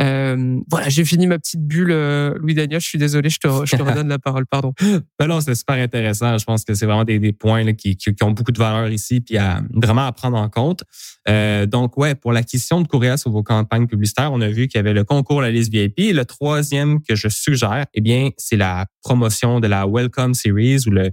Euh, 0.00 0.60
voilà, 0.70 0.88
j'ai 0.88 1.04
fini 1.04 1.26
ma 1.26 1.38
petite 1.38 1.66
bulle, 1.66 1.90
euh, 1.90 2.34
Louis 2.38 2.54
Daniel. 2.54 2.80
Je 2.80 2.86
suis 2.86 2.98
désolé, 2.98 3.30
je 3.30 3.38
te, 3.38 3.48
je 3.64 3.76
te 3.76 3.82
redonne 3.82 4.08
la 4.08 4.18
parole, 4.18 4.46
pardon. 4.46 4.72
Ben 5.18 5.26
non, 5.26 5.40
c'est 5.40 5.54
super 5.54 5.76
intéressant. 5.76 6.38
Je 6.38 6.44
pense 6.44 6.64
que 6.64 6.74
c'est 6.74 6.86
vraiment 6.86 7.04
des, 7.04 7.18
des 7.18 7.32
points 7.32 7.62
là, 7.62 7.72
qui, 7.72 7.96
qui, 7.96 8.10
ont 8.22 8.30
beaucoup 8.30 8.52
de 8.52 8.58
valeur 8.58 8.88
ici, 8.88 9.20
puis 9.20 9.36
à 9.36 9.62
vraiment 9.74 10.06
à 10.06 10.12
prendre 10.12 10.38
en 10.38 10.48
compte. 10.48 10.82
Euh, 11.28 11.66
donc 11.66 11.96
ouais, 11.98 12.14
pour 12.14 12.32
l'acquisition 12.32 12.80
de 12.80 12.88
courriels 12.88 13.18
sur 13.18 13.30
vos 13.30 13.42
campagnes 13.42 13.86
publicitaires, 13.86 14.32
on 14.32 14.40
a 14.40 14.48
vu 14.48 14.66
qu'il 14.68 14.78
y 14.78 14.80
avait 14.80 14.94
le 14.94 15.04
concours 15.04 15.42
la 15.42 15.50
liste 15.50 15.70
VIP. 15.70 16.14
Le 16.14 16.24
troisième 16.24 17.02
que 17.02 17.14
je 17.14 17.28
suggère, 17.28 17.84
eh 17.94 18.00
bien, 18.00 18.30
c'est 18.36 18.56
la 18.56 18.86
promotion 19.02 19.60
de 19.60 19.66
la 19.66 19.86
Welcome 19.86 20.19
Series 20.34 20.86
ou 20.86 20.90
le 20.90 21.10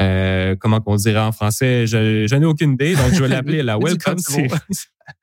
euh, 0.00 0.56
comment 0.58 0.80
qu'on 0.80 0.96
dirait 0.96 1.20
en 1.20 1.32
français, 1.32 1.86
je, 1.86 2.26
je 2.26 2.34
n'ai 2.34 2.46
aucune 2.46 2.72
idée, 2.72 2.94
donc 2.94 3.12
je 3.12 3.22
vais 3.22 3.28
l'appeler 3.28 3.62
la 3.62 3.78
Welcome 3.82 4.18
Series. 4.18 4.50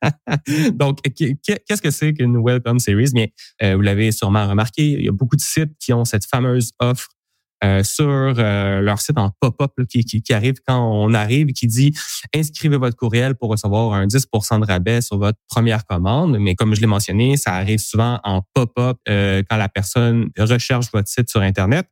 donc, 0.73 0.99
qu'est-ce 1.15 1.81
que 1.81 1.91
c'est 1.91 2.13
qu'une 2.13 2.43
Welcome 2.43 2.79
Series? 2.79 3.11
Bien, 3.13 3.27
euh, 3.63 3.75
vous 3.75 3.81
l'avez 3.81 4.11
sûrement 4.11 4.47
remarqué, 4.47 4.83
il 4.83 5.05
y 5.05 5.09
a 5.09 5.13
beaucoup 5.13 5.35
de 5.35 5.41
sites 5.41 5.71
qui 5.79 5.93
ont 5.93 6.05
cette 6.05 6.25
fameuse 6.25 6.71
offre 6.79 7.07
euh, 7.63 7.83
sur 7.83 8.05
euh, 8.07 8.81
leur 8.81 9.01
site 9.01 9.17
en 9.17 9.31
pop-up 9.39 9.71
qui, 9.89 10.03
qui, 10.03 10.21
qui, 10.21 10.31
arrive 10.31 10.57
quand 10.67 10.79
on 10.79 11.15
arrive, 11.15 11.47
qui 11.53 11.65
dit 11.65 11.91
inscrivez 12.35 12.77
votre 12.77 12.95
courriel 12.95 13.33
pour 13.33 13.49
recevoir 13.49 13.93
un 13.93 14.05
10% 14.05 14.59
de 14.59 14.65
rabais 14.65 15.01
sur 15.01 15.17
votre 15.17 15.39
première 15.49 15.83
commande. 15.87 16.37
Mais 16.39 16.53
comme 16.53 16.75
je 16.75 16.81
l'ai 16.81 16.87
mentionné, 16.87 17.35
ça 17.35 17.53
arrive 17.53 17.79
souvent 17.79 18.19
en 18.23 18.43
pop-up 18.53 18.97
euh, 19.09 19.41
quand 19.49 19.57
la 19.57 19.69
personne 19.69 20.29
recherche 20.37 20.85
votre 20.93 21.07
site 21.07 21.31
sur 21.31 21.41
Internet. 21.41 21.87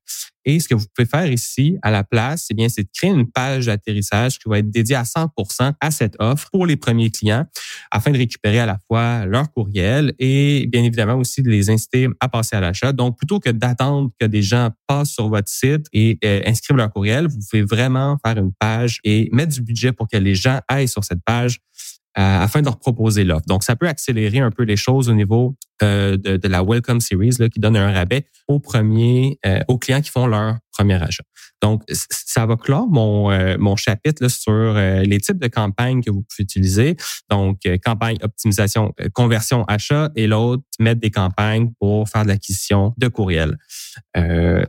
Et 0.46 0.60
ce 0.60 0.68
que 0.68 0.75
vous 0.75 0.86
pouvez 0.94 1.08
faire 1.08 1.32
ici 1.32 1.78
à 1.82 1.92
la 1.92 2.04
place, 2.04 2.46
c'est 2.48 2.54
bien, 2.54 2.70
c'est 2.70 2.84
de 2.84 2.90
créer 2.94 3.10
une 3.10 3.30
page 3.30 3.66
d'atterrissage 3.66 4.38
qui 4.38 4.48
va 4.48 4.60
être 4.60 4.70
dédiée 4.70 4.96
à 4.96 5.04
100% 5.04 5.74
à 5.80 5.92
cette 5.92 6.16
offre 6.20 6.50
pour 6.52 6.66
les 6.66 6.75
premiers 6.75 7.10
clients 7.10 7.46
afin 7.92 8.12
de 8.12 8.18
récupérer 8.18 8.60
à 8.60 8.66
la 8.66 8.77
fois 8.88 9.25
leur 9.25 9.51
courriel 9.51 10.14
et 10.20 10.68
bien 10.68 10.84
évidemment 10.84 11.16
aussi 11.16 11.42
de 11.42 11.50
les 11.50 11.70
inciter 11.70 12.08
à 12.20 12.29
passer 12.29 12.55
à 12.55 12.60
l'achat. 12.60 12.92
Donc, 12.92 13.18
plutôt 13.18 13.40
que 13.40 13.50
d'attendre 13.50 14.12
que 14.20 14.25
des 14.25 14.42
gens 14.42 14.70
passent 14.88 15.12
sur 15.12 15.29
votre 15.29 15.50
site 15.50 15.88
et 15.94 16.18
euh, 16.24 16.42
inscrivent 16.46 16.77
leur 16.77 16.92
courriel, 16.92 17.27
vous 17.27 17.40
pouvez 17.50 17.64
vraiment 17.64 18.18
faire 18.25 18.38
une 18.38 18.53
page 18.60 19.00
et 19.03 19.29
mettre 19.31 19.53
du 19.53 19.62
budget 19.62 19.92
pour 19.92 20.08
que 20.08 20.18
les 20.18 20.36
gens 20.36 20.60
aillent 20.68 20.88
sur 20.88 21.03
cette 21.03 21.24
page 21.25 21.60
euh, 22.18 22.22
afin 22.22 22.62
de 22.62 22.66
leur 22.66 22.79
proposer 22.79 23.24
l'offre. 23.24 23.46
Donc, 23.48 23.64
ça 23.64 23.75
peut 23.75 23.88
accélérer 23.88 24.40
un 24.40 24.51
peu 24.51 24.64
les 24.64 24.77
choses 24.77 25.10
au 25.10 25.14
niveau 25.14 25.58
de, 25.81 26.38
de, 26.38 26.48
la 26.48 26.64
Welcome 26.64 27.01
Series 27.01 27.35
là, 27.40 27.50
qui 27.50 27.59
donne 27.59 27.75
un 27.75 27.92
rabais 27.92 28.25
aux 28.48 28.59
premiers, 28.59 29.40
euh, 29.46 29.59
aux 29.68 29.77
clients 29.77 30.01
qui 30.01 30.09
font 30.09 30.27
leur 30.27 30.57
premier 30.72 31.01
achat. 31.01 31.24
Donc, 31.61 31.83
ça 31.90 32.46
va 32.46 32.57
clore 32.57 32.88
mon, 32.88 33.31
euh, 33.31 33.55
mon 33.57 33.75
chapitre 33.75 34.22
là, 34.22 34.29
sur 34.29 34.51
euh, 34.51 35.01
les 35.03 35.20
types 35.20 35.40
de 35.40 35.48
campagnes 35.48 36.03
que 36.03 36.11
vous 36.11 36.22
pouvez 36.22 36.44
utiliser. 36.44 36.96
Donc, 37.29 37.61
campagne 37.83 38.18
optimisation, 38.22 38.94
conversion, 39.14 39.64
achat 39.66 40.11
et 40.16 40.27
l'autre, 40.27 40.64
mettre 40.79 41.01
des 41.01 41.11
campagnes 41.11 41.72
pour 41.79 42.07
faire 42.09 42.24
de 42.24 42.29
l'acquisition 42.29 42.94
de 42.98 43.07
courriel. 43.07 43.57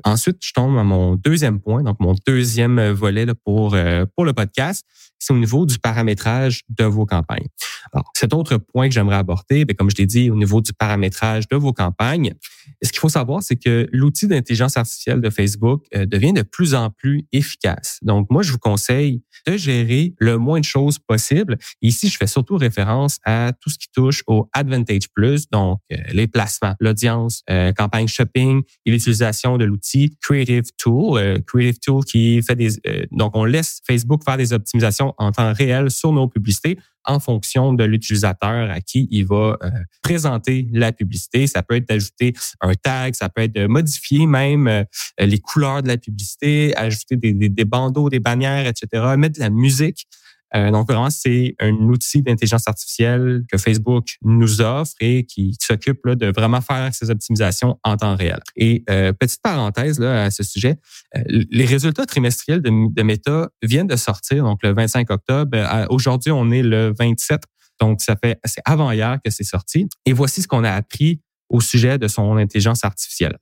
ensuite, 0.04 0.38
je 0.40 0.52
tombe 0.52 0.78
à 0.78 0.84
mon 0.84 1.16
deuxième 1.16 1.60
point, 1.60 1.82
donc 1.82 1.98
mon 2.00 2.14
deuxième 2.26 2.90
volet 2.90 3.26
là, 3.26 3.34
pour, 3.34 3.76
pour 4.14 4.24
le 4.24 4.32
podcast 4.32 4.84
c'est 5.18 5.32
au 5.32 5.38
niveau 5.38 5.66
du 5.66 5.78
paramétrage 5.78 6.62
de 6.68 6.84
vos 6.84 7.06
campagnes. 7.06 7.46
Alors, 7.92 8.10
cet 8.14 8.34
autre 8.34 8.58
point 8.58 8.88
que 8.88 8.94
j'aimerais 8.94 9.16
aborder, 9.16 9.64
bien, 9.64 9.74
comme 9.74 9.90
je 9.90 9.96
l'ai 9.96 10.06
dit, 10.06 10.30
au 10.30 10.36
niveau 10.36 10.60
du 10.60 10.72
paramétrage 10.72 10.95
de 10.98 11.56
vos 11.56 11.72
campagnes, 11.72 12.34
ce 12.82 12.90
qu'il 12.90 13.00
faut 13.00 13.08
savoir, 13.08 13.42
c'est 13.42 13.56
que 13.56 13.88
l'outil 13.92 14.26
d'intelligence 14.26 14.76
artificielle 14.76 15.20
de 15.20 15.30
Facebook 15.30 15.84
euh, 15.94 16.06
devient 16.06 16.32
de 16.32 16.42
plus 16.42 16.74
en 16.74 16.90
plus 16.90 17.26
efficace. 17.32 17.98
Donc, 18.02 18.28
moi, 18.30 18.42
je 18.42 18.52
vous 18.52 18.58
conseille 18.58 19.22
de 19.46 19.56
gérer 19.56 20.14
le 20.18 20.38
moins 20.38 20.60
de 20.60 20.64
choses 20.64 20.98
possible. 20.98 21.58
Ici, 21.82 22.08
je 22.08 22.16
fais 22.16 22.26
surtout 22.26 22.56
référence 22.56 23.18
à 23.24 23.52
tout 23.60 23.70
ce 23.70 23.78
qui 23.78 23.88
touche 23.92 24.22
au 24.26 24.48
Advantage 24.52 25.08
Plus, 25.14 25.48
donc 25.48 25.78
euh, 25.92 25.96
les 26.12 26.26
placements, 26.26 26.74
l'audience, 26.80 27.42
euh, 27.50 27.72
campagne 27.72 28.08
shopping 28.08 28.62
et 28.84 28.90
l'utilisation 28.90 29.56
de 29.58 29.64
l'outil 29.64 30.16
Creative 30.20 30.64
Tool. 30.78 31.42
Creative 31.46 31.78
Tool 31.80 32.04
qui 32.04 32.42
fait 32.42 32.56
des... 32.56 32.70
donc, 33.10 33.36
on 33.36 33.44
laisse 33.44 33.80
Facebook 33.86 34.22
faire 34.24 34.36
des 34.36 34.52
optimisations 34.52 35.14
en 35.18 35.32
temps 35.32 35.52
réel 35.52 35.90
sur 35.90 36.12
nos 36.12 36.28
publicités 36.28 36.78
en 37.06 37.20
fonction 37.20 37.72
de 37.72 37.84
l'utilisateur 37.84 38.70
à 38.70 38.80
qui 38.80 39.08
il 39.10 39.26
va 39.26 39.56
euh, 39.62 39.70
présenter 40.02 40.68
la 40.72 40.92
publicité. 40.92 41.46
Ça 41.46 41.62
peut 41.62 41.76
être 41.76 41.88
d'ajouter 41.88 42.34
un 42.60 42.74
tag, 42.74 43.14
ça 43.14 43.28
peut 43.28 43.42
être 43.42 43.54
de 43.54 43.66
modifier 43.66 44.26
même 44.26 44.66
euh, 44.66 44.84
les 45.18 45.38
couleurs 45.38 45.82
de 45.82 45.88
la 45.88 45.96
publicité, 45.96 46.76
ajouter 46.76 47.16
des, 47.16 47.32
des, 47.32 47.48
des 47.48 47.64
bandeaux, 47.64 48.10
des 48.10 48.20
bannières, 48.20 48.66
etc., 48.66 49.14
mettre 49.16 49.36
de 49.36 49.40
la 49.40 49.50
musique. 49.50 50.06
Euh, 50.54 50.70
donc 50.70 50.88
vraiment, 50.88 51.10
c'est 51.10 51.54
un 51.60 51.72
outil 51.72 52.22
d'intelligence 52.22 52.68
artificielle 52.68 53.42
que 53.50 53.58
Facebook 53.58 54.16
nous 54.22 54.60
offre 54.60 54.92
et 55.00 55.24
qui 55.24 55.56
s'occupe 55.60 56.06
de 56.08 56.32
vraiment 56.34 56.60
faire 56.60 56.94
ces 56.94 57.10
optimisations 57.10 57.78
en 57.82 57.96
temps 57.96 58.16
réel. 58.16 58.40
Et 58.56 58.84
euh, 58.88 59.12
petite 59.12 59.42
parenthèse 59.42 59.98
là, 59.98 60.24
à 60.24 60.30
ce 60.30 60.42
sujet, 60.42 60.76
euh, 61.16 61.22
les 61.50 61.64
résultats 61.64 62.06
trimestriels 62.06 62.62
de, 62.62 62.70
de, 62.70 63.02
Meta 63.02 63.48
viennent 63.62 63.86
de 63.86 63.96
sortir, 63.96 64.44
donc 64.44 64.62
le 64.62 64.72
25 64.72 65.10
octobre. 65.10 65.58
Aujourd'hui, 65.90 66.30
on 66.30 66.50
est 66.50 66.62
le 66.62 66.92
27, 66.98 67.42
donc 67.80 68.00
ça 68.00 68.16
fait 68.16 68.38
c'est 68.44 68.62
avant 68.64 68.90
hier 68.92 69.18
que 69.24 69.30
c'est 69.30 69.44
sorti. 69.44 69.88
Et 70.04 70.12
voici 70.12 70.42
ce 70.42 70.48
qu'on 70.48 70.64
a 70.64 70.70
appris 70.70 71.20
au 71.48 71.60
sujet 71.60 71.98
de 71.98 72.08
son 72.08 72.36
intelligence 72.36 72.84
artificielle. 72.84 73.36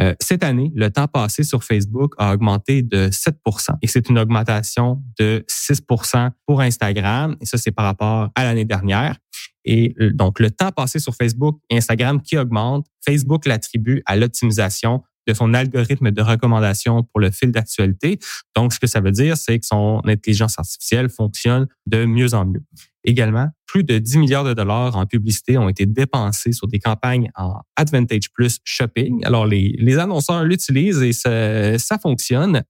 Euh, 0.00 0.14
cette 0.20 0.44
année, 0.44 0.72
le 0.74 0.90
temps 0.90 1.08
passé 1.08 1.42
sur 1.42 1.64
Facebook 1.64 2.14
a 2.18 2.32
augmenté 2.32 2.82
de 2.82 3.08
7% 3.08 3.76
et 3.82 3.86
c'est 3.86 4.08
une 4.08 4.18
augmentation 4.18 5.02
de 5.18 5.44
6% 5.48 6.30
pour 6.46 6.60
Instagram. 6.60 7.36
Et 7.40 7.46
ça, 7.46 7.58
c'est 7.58 7.72
par 7.72 7.84
rapport 7.86 8.30
à 8.34 8.44
l'année 8.44 8.64
dernière. 8.64 9.16
Et 9.64 9.94
euh, 10.00 10.10
donc, 10.12 10.38
le 10.38 10.50
temps 10.50 10.70
passé 10.70 10.98
sur 10.98 11.14
Facebook 11.14 11.58
et 11.68 11.76
Instagram 11.76 12.22
qui 12.22 12.38
augmente, 12.38 12.86
Facebook 13.04 13.46
l'attribue 13.46 14.02
à 14.06 14.16
l'optimisation 14.16 15.02
de 15.26 15.34
son 15.34 15.52
algorithme 15.54 16.10
de 16.10 16.22
recommandation 16.22 17.02
pour 17.02 17.20
le 17.20 17.30
fil 17.30 17.52
d'actualité. 17.52 18.18
Donc, 18.56 18.72
ce 18.72 18.80
que 18.80 18.86
ça 18.86 19.00
veut 19.00 19.10
dire, 19.12 19.36
c'est 19.36 19.58
que 19.58 19.66
son 19.66 20.00
intelligence 20.06 20.58
artificielle 20.58 21.10
fonctionne 21.10 21.66
de 21.86 22.04
mieux 22.04 22.34
en 22.34 22.46
mieux. 22.46 22.62
Également, 23.04 23.48
plus 23.66 23.84
de 23.84 23.98
10 23.98 24.18
milliards 24.18 24.44
de 24.44 24.52
dollars 24.52 24.96
en 24.96 25.06
publicité 25.06 25.56
ont 25.56 25.68
été 25.68 25.86
dépensés 25.86 26.52
sur 26.52 26.68
des 26.68 26.78
campagnes 26.78 27.30
en 27.34 27.54
Advantage 27.76 28.30
Plus 28.32 28.58
Shopping. 28.64 29.24
Alors, 29.24 29.46
les, 29.46 29.74
les 29.78 29.98
annonceurs 29.98 30.44
l'utilisent 30.44 31.02
et 31.02 31.12
ça, 31.12 31.78
ça 31.78 31.98
fonctionne. 31.98 32.62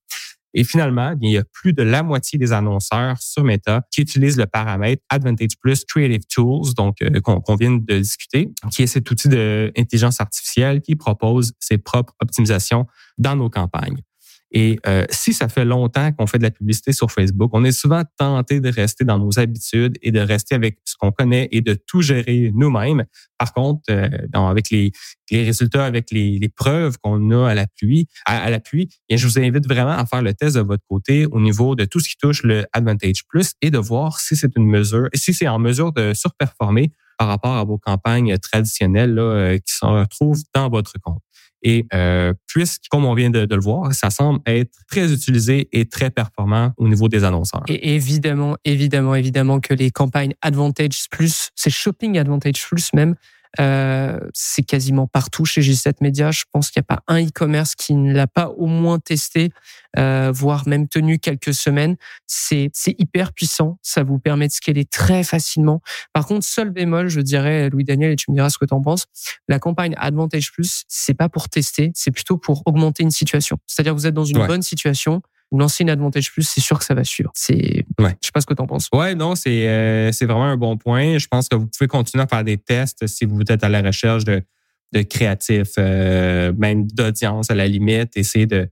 Et 0.55 0.64
finalement, 0.64 1.14
il 1.21 1.31
y 1.31 1.38
a 1.38 1.45
plus 1.53 1.73
de 1.73 1.83
la 1.83 2.03
moitié 2.03 2.38
des 2.38 2.53
annonceurs 2.53 3.21
sur 3.21 3.45
Meta 3.45 3.83
qui 3.90 4.01
utilisent 4.01 4.37
le 4.37 4.47
paramètre 4.47 5.03
Advantage 5.09 5.59
Plus 5.61 5.85
Creative 5.85 6.27
Tools, 6.27 6.75
donc 6.75 7.03
euh, 7.03 7.21
qu'on 7.21 7.55
vient 7.55 7.77
de 7.77 7.99
discuter, 7.99 8.51
qui 8.71 8.83
est 8.83 8.88
cet 8.88 9.11
outil 9.11 9.29
d'intelligence 9.29 10.21
artificielle 10.21 10.81
qui 10.81 10.97
propose 10.97 11.53
ses 11.61 11.79
propres 11.79 12.14
optimisations 12.21 12.87
dans 13.19 13.37
nos 13.37 13.49
campagnes. 13.49 14.03
Et 14.53 14.79
euh, 14.87 15.05
si 15.11 15.33
ça 15.33 15.49
fait 15.49 15.65
longtemps 15.65 16.13
qu'on 16.13 16.27
fait 16.27 16.39
de 16.39 16.43
la 16.43 16.51
publicité 16.51 16.93
sur 16.93 17.11
Facebook, 17.11 17.51
on 17.55 17.65
est 17.65 17.73
souvent 17.73 18.03
tenté 18.19 18.61
de 18.61 18.69
rester 18.69 19.05
dans 19.05 19.19
nos 19.19 19.39
habitudes 19.39 19.97
et 20.03 20.11
de 20.11 20.21
rester 20.21 20.55
avec 20.55 20.79
ce 20.85 20.97
qu'on 20.99 21.13
connaît 21.13 21.49
et 21.53 21.61
de 21.61 21.75
tout 21.75 22.03
gérer 22.03 22.51
nous-mêmes. 22.55 23.05
Par 23.39 23.53
contre, 23.53 23.83
euh, 23.91 24.09
avec 24.35 24.71
les, 24.71 24.93
les, 25.31 25.45
résultats, 25.45 25.85
avec 25.85 26.11
les, 26.11 26.39
les 26.39 26.49
preuves 26.49 26.99
qu'on 27.01 27.31
a 27.31 27.51
à 27.51 27.55
l'appui, 27.55 28.09
à, 28.27 28.51
l'appui, 28.51 28.89
je 29.11 29.27
vous 29.27 29.39
invite 29.39 29.67
vraiment 29.67 29.97
à 29.97 30.05
faire 30.05 30.23
le 30.23 30.35
test 30.35 30.57
de 30.57 30.63
votre 30.63 30.85
côté 30.89 31.27
au 31.27 31.41
niveau 31.41 31.75
de 31.75 31.85
tout 31.85 32.01
ce 32.01 32.09
qui 32.09 32.17
touche 32.17 32.43
le 32.43 32.65
Advantage 32.73 33.25
Plus 33.29 33.55
et 33.63 33.71
de 33.71 33.79
voir 33.79 34.19
si 34.19 34.37
c'est 34.37 34.51
une 34.57 34.67
mesure, 34.67 35.09
si 35.15 35.33
c'est 35.33 35.49
en 35.49 35.59
mesure 35.59 35.93
de 35.93 36.13
surperformer 36.13 36.93
par 37.21 37.29
rapport 37.29 37.55
à 37.55 37.65
vos 37.65 37.77
campagnes 37.77 38.39
traditionnelles 38.39 39.13
là, 39.13 39.23
euh, 39.23 39.59
qui 39.59 39.75
se 39.75 39.85
retrouvent 39.85 40.41
dans 40.55 40.71
votre 40.71 40.95
compte. 41.03 41.21
Et 41.63 41.85
euh, 41.93 42.33
puisque, 42.47 42.85
comme 42.91 43.05
on 43.05 43.13
vient 43.13 43.29
de, 43.29 43.47
le 43.47 43.61
voir, 43.61 43.93
ça 43.93 44.09
semble 44.09 44.41
être 44.47 44.73
très 44.91 45.13
utilisé 45.13 45.69
et 45.73 45.87
très 45.87 46.09
performant 46.09 46.73
au 46.79 46.89
niveau 46.89 47.11
des 47.11 47.23
annonceurs. 47.25 47.65
Et 47.69 47.95
évidemment, 47.95 48.57
évidemment, 48.65 49.15
évidemment 49.15 49.61
que 49.61 49.75
les 49.75 49.91
campagnes 49.91 50.33
Advantage 50.41 51.11
Plus, 51.11 51.51
c'est 51.57 51.69
Shopping 51.69 52.17
Advantage 52.17 52.67
Plus 52.67 52.91
même, 52.95 53.15
euh, 53.59 54.21
c'est 54.33 54.63
quasiment 54.63 55.07
partout 55.07 55.45
chez 55.45 55.61
G7 55.61 55.95
Media. 56.01 56.31
Je 56.31 56.45
pense 56.53 56.71
qu'il 56.71 56.81
n'y 56.81 56.87
a 56.89 56.97
pas 56.97 57.03
un 57.09 57.25
e-commerce 57.25 57.75
qui 57.75 57.95
ne 57.95 58.13
l'a 58.13 58.27
pas 58.27 58.49
au 58.49 58.67
moins 58.67 58.99
testé, 58.99 59.51
euh, 59.99 60.31
voire 60.33 60.69
même 60.69 60.89
tenu 60.89 61.19
quelques 61.19 61.55
semaines. 61.55 61.97
C'est 62.27 62.71
hyper 62.87 63.33
puissant. 63.33 63.79
Ça 63.83 64.03
vous 64.03 64.19
permet 64.19 64.47
de 64.47 64.53
scaler 64.53 64.85
très 64.85 65.25
facilement. 65.25 65.81
Par 66.13 66.27
contre, 66.27 66.47
seul 66.47 66.71
bémol, 66.71 67.09
je 67.09 67.21
dirais, 67.21 67.71
Louis 67.71 67.85
Daniel, 67.85 68.13
et 68.13 68.17
tu 68.17 68.31
me 68.31 68.37
diras 68.37 68.51
ce 68.51 68.59
que 68.59 68.67
tu 68.67 68.75
en 68.75 68.83
penses. 68.83 69.07
La 69.49 69.59
campagne 69.59 69.95
Advantage 69.99 70.53
Plus, 70.53 70.85
c'est 70.89 71.15
pas 71.15 71.29
pour 71.29 71.49
tester, 71.49 71.91
c'est 71.95 72.11
plutôt 72.11 72.37
pour 72.37 72.63
augmenter 72.67 73.03
une 73.03 73.11
situation. 73.11 73.59
C'est-à-dire, 73.67 73.95
vous 73.95 74.07
êtes 74.07 74.15
dans 74.15 74.25
une 74.25 74.47
bonne 74.47 74.63
situation 74.63 75.23
ou 75.51 75.59
lancer 75.59 75.83
une 75.83 75.91
Advantage 75.91 76.33
Plus, 76.33 76.45
c'est 76.45 76.61
sûr 76.61 76.79
que 76.79 76.85
ça 76.85 76.95
va 76.95 77.05
suivre. 77.05 77.31
C'est, 77.35 77.85
ouais. 77.99 78.17
je 78.21 78.27
sais 78.27 78.33
pas 78.33 78.41
ce 78.41 78.47
que 78.47 78.55
tu 78.55 78.63
en 78.63 78.67
penses. 78.67 78.89
Ouais, 78.93 79.15
non, 79.15 79.35
c'est 79.35 79.69
euh, 79.69 80.13
c'est 80.13 80.27
vraiment 80.27 80.45
un 80.45 80.57
bon 80.57 80.77
point. 80.77 81.19
Je 81.19 81.27
pense 81.27 81.49
que 81.49 81.57
vous 81.57 81.67
pouvez 81.67 81.89
continuer 81.89 82.23
à 82.23 82.27
faire 82.27 82.45
des 82.45 82.57
tests 82.57 83.07
si 83.07 83.25
vous 83.25 83.41
êtes 83.49 83.65
à 83.65 83.69
la 83.69 83.83
recherche 83.83 84.25
de 84.25 84.43
de 84.93 85.03
créatifs, 85.03 85.75
euh, 85.79 86.53
même 86.59 86.89
d'audience 86.89 87.49
à 87.49 87.55
la 87.55 87.69
limite, 87.69 88.17
essayer 88.17 88.47
de 88.47 88.69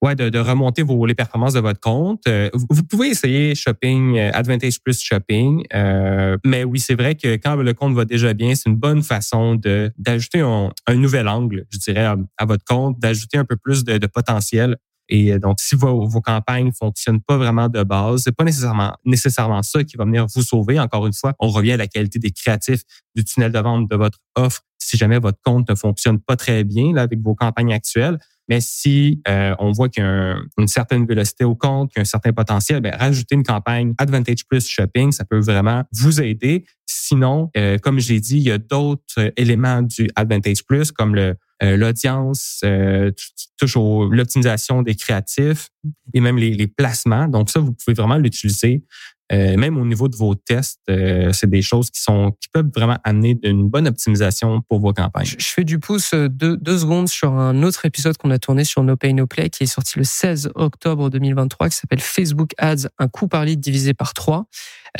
ouais 0.00 0.14
de, 0.14 0.28
de, 0.28 0.38
remonter 0.38 0.82
vos 0.82 1.04
les 1.06 1.14
performances 1.16 1.54
de 1.54 1.60
votre 1.60 1.80
compte. 1.80 2.22
Euh, 2.28 2.48
vous, 2.52 2.84
pouvez 2.84 3.08
essayer 3.08 3.56
Shopping 3.56 4.16
Advantage 4.16 4.80
Plus 4.80 5.02
Shopping, 5.02 5.64
mais 6.44 6.62
oui, 6.62 6.78
c'est 6.78 6.94
vrai 6.94 7.16
que 7.16 7.34
quand 7.34 7.56
le 7.56 7.74
compte 7.74 7.94
va 7.94 8.04
déjà 8.04 8.32
bien, 8.32 8.54
c'est 8.54 8.68
une 8.68 8.76
bonne 8.76 9.02
façon 9.02 9.56
de 9.56 9.92
d'ajouter 9.98 10.38
un, 10.40 10.70
un, 10.86 10.94
nouvel 10.94 11.26
angle, 11.26 11.66
je 11.70 11.78
dirais, 11.78 12.04
à, 12.04 12.44
votre 12.44 12.64
compte, 12.64 13.00
d'ajouter 13.00 13.36
un 13.36 13.44
peu 13.44 13.56
plus 13.56 13.82
de, 13.82 13.98
de 13.98 14.06
potentiel 14.06 14.76
et 15.10 15.32
euh, 15.32 15.38
donc, 15.38 15.60
si 15.60 15.74
vos, 15.74 16.08
campagnes 16.20 16.70
fonctionnent 16.72 17.20
pas 17.20 17.36
vraiment 17.36 17.68
de 17.68 17.82
base, 17.82 18.22
c'est 18.22 18.34
pas 18.34 18.44
nécessairement 18.44 18.94
nécessairement 19.04 19.62
ça 19.62 19.84
qui 19.84 19.96
va 19.96 20.04
venir 20.04 20.26
vous 20.34 20.42
sauver. 20.42 20.78
Encore 20.78 21.06
une 21.06 21.12
fois, 21.12 21.34
on 21.40 21.48
revient 21.48 21.72
à 21.72 21.76
la 21.76 21.88
qualité 21.88 22.18
des 22.18 22.30
créatifs 22.30 22.82
du 23.14 23.24
tunnel 23.24 23.52
de 23.52 23.58
vente 23.58 23.90
de 23.90 23.96
votre 23.96 24.18
offre. 24.36 24.62
Si 24.78 24.96
jamais 24.96 25.18
votre 25.18 25.38
compte 25.44 25.68
ne 25.68 25.74
fonctionne 25.74 26.20
pas 26.20 26.36
très 26.36 26.64
bien 26.64 26.94
là, 26.94 27.02
avec 27.02 27.20
vos 27.20 27.34
campagnes 27.34 27.72
actuelles, 27.72 28.18
mais 28.50 28.60
si 28.60 29.22
euh, 29.28 29.54
on 29.60 29.70
voit 29.70 29.88
qu'il 29.88 30.02
y 30.02 30.06
a 30.06 30.36
une 30.58 30.66
certaine 30.66 31.06
vélocité 31.06 31.44
au 31.44 31.54
compte, 31.54 31.90
qu'il 31.90 31.98
y 31.98 32.00
a 32.00 32.02
un 32.02 32.04
certain 32.04 32.32
potentiel, 32.32 32.80
bien, 32.80 32.90
rajouter 32.90 33.36
une 33.36 33.44
campagne 33.44 33.94
Advantage 33.96 34.44
Plus 34.48 34.68
Shopping, 34.68 35.12
ça 35.12 35.24
peut 35.24 35.38
vraiment 35.38 35.84
vous 35.92 36.20
aider. 36.20 36.64
Sinon, 36.84 37.50
euh, 37.56 37.78
comme 37.78 38.00
j'ai 38.00 38.18
dit, 38.18 38.38
il 38.38 38.42
y 38.42 38.50
a 38.50 38.58
d'autres 38.58 39.32
éléments 39.36 39.82
du 39.82 40.10
Advantage 40.16 40.64
Plus, 40.64 40.90
comme 40.90 41.14
le 41.14 41.36
euh, 41.62 41.76
l'audience, 41.76 42.62
euh, 42.64 43.10
touche 43.58 43.76
l'optimisation 43.76 44.80
des 44.80 44.94
créatifs 44.94 45.68
et 46.14 46.20
même 46.20 46.38
les, 46.38 46.54
les, 46.54 46.66
placements. 46.66 47.28
Donc 47.28 47.50
ça, 47.50 47.60
vous 47.60 47.72
pouvez 47.72 47.94
vraiment 47.94 48.16
l'utiliser. 48.16 48.82
Euh, 49.32 49.56
même 49.56 49.78
au 49.78 49.84
niveau 49.84 50.08
de 50.08 50.16
vos 50.16 50.34
tests, 50.34 50.80
euh, 50.88 51.32
c'est 51.32 51.48
des 51.48 51.62
choses 51.62 51.90
qui 51.90 52.00
sont 52.00 52.32
qui 52.40 52.48
peuvent 52.48 52.70
vraiment 52.74 52.98
amener 53.04 53.38
une 53.42 53.68
bonne 53.68 53.86
optimisation 53.86 54.60
pour 54.68 54.80
vos 54.80 54.92
campagnes. 54.92 55.26
Je, 55.26 55.36
fais 55.44 55.64
du 55.64 55.78
pouce 55.78 56.14
deux, 56.14 56.56
deux 56.56 56.78
secondes 56.78 57.08
sur 57.08 57.32
un 57.32 57.62
autre 57.62 57.86
épisode 57.86 58.16
qu'on 58.16 58.30
a 58.30 58.38
tourné 58.38 58.64
sur 58.64 58.82
No 58.82 58.96
Pay 58.96 59.12
No 59.12 59.26
Play 59.26 59.50
qui 59.50 59.64
est 59.64 59.66
sorti 59.66 59.98
le 59.98 60.04
16 60.04 60.50
octobre 60.54 61.10
2023 61.10 61.68
qui 61.68 61.76
s'appelle 61.76 62.00
Facebook 62.00 62.52
Ads, 62.58 62.88
un 62.98 63.08
coût 63.08 63.28
par 63.28 63.44
lead 63.44 63.60
divisé 63.60 63.94
par 63.94 64.14
trois. 64.14 64.46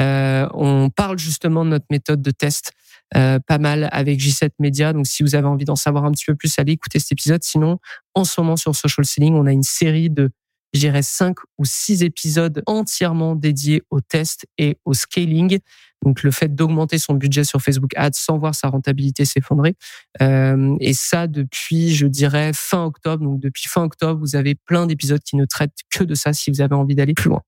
Euh, 0.00 0.48
on 0.54 0.90
parle 0.90 1.18
justement 1.18 1.64
de 1.64 1.70
notre 1.70 1.86
méthode 1.90 2.22
de 2.22 2.30
test 2.30 2.72
euh, 3.16 3.40
pas 3.40 3.58
mal 3.58 3.88
avec 3.92 4.20
J7 4.20 4.50
Media. 4.60 4.92
Donc, 4.92 5.06
si 5.06 5.22
vous 5.22 5.34
avez 5.34 5.46
envie 5.46 5.64
d'en 5.64 5.76
savoir 5.76 6.04
un 6.04 6.12
petit 6.12 6.26
peu 6.26 6.36
plus, 6.36 6.58
allez 6.58 6.72
écouter 6.72 7.00
cet 7.00 7.12
épisode. 7.12 7.42
Sinon, 7.42 7.78
en 8.14 8.24
ce 8.24 8.40
moment 8.40 8.56
sur 8.56 8.74
Social 8.76 9.04
Selling, 9.04 9.34
on 9.34 9.46
a 9.46 9.52
une 9.52 9.64
série 9.64 10.10
de, 10.10 10.30
je 10.72 10.80
dirais, 10.80 11.02
cinq 11.02 11.36
ou 11.58 11.64
six 11.64 12.02
épisodes 12.02 12.62
entièrement 12.66 13.34
dédiés 13.34 13.82
au 13.90 14.00
test 14.00 14.46
et 14.58 14.78
au 14.84 14.94
scaling. 14.94 15.58
Donc 16.04 16.22
le 16.22 16.30
fait 16.30 16.54
d'augmenter 16.54 16.98
son 16.98 17.14
budget 17.14 17.44
sur 17.44 17.60
Facebook 17.60 17.92
Ads 17.96 18.10
sans 18.14 18.38
voir 18.38 18.54
sa 18.54 18.68
rentabilité 18.68 19.24
s'effondrer. 19.24 19.74
Euh, 20.22 20.76
et 20.80 20.94
ça 20.94 21.26
depuis, 21.26 21.94
je 21.94 22.06
dirais, 22.06 22.52
fin 22.54 22.84
octobre. 22.84 23.22
Donc 23.22 23.40
depuis 23.40 23.68
fin 23.68 23.82
octobre, 23.82 24.18
vous 24.20 24.36
avez 24.36 24.54
plein 24.54 24.86
d'épisodes 24.86 25.22
qui 25.22 25.36
ne 25.36 25.44
traitent 25.44 25.76
que 25.90 26.04
de 26.04 26.14
ça 26.14 26.32
si 26.32 26.50
vous 26.50 26.60
avez 26.60 26.74
envie 26.74 26.94
d'aller 26.94 27.14
plus 27.14 27.28
loin. 27.28 27.42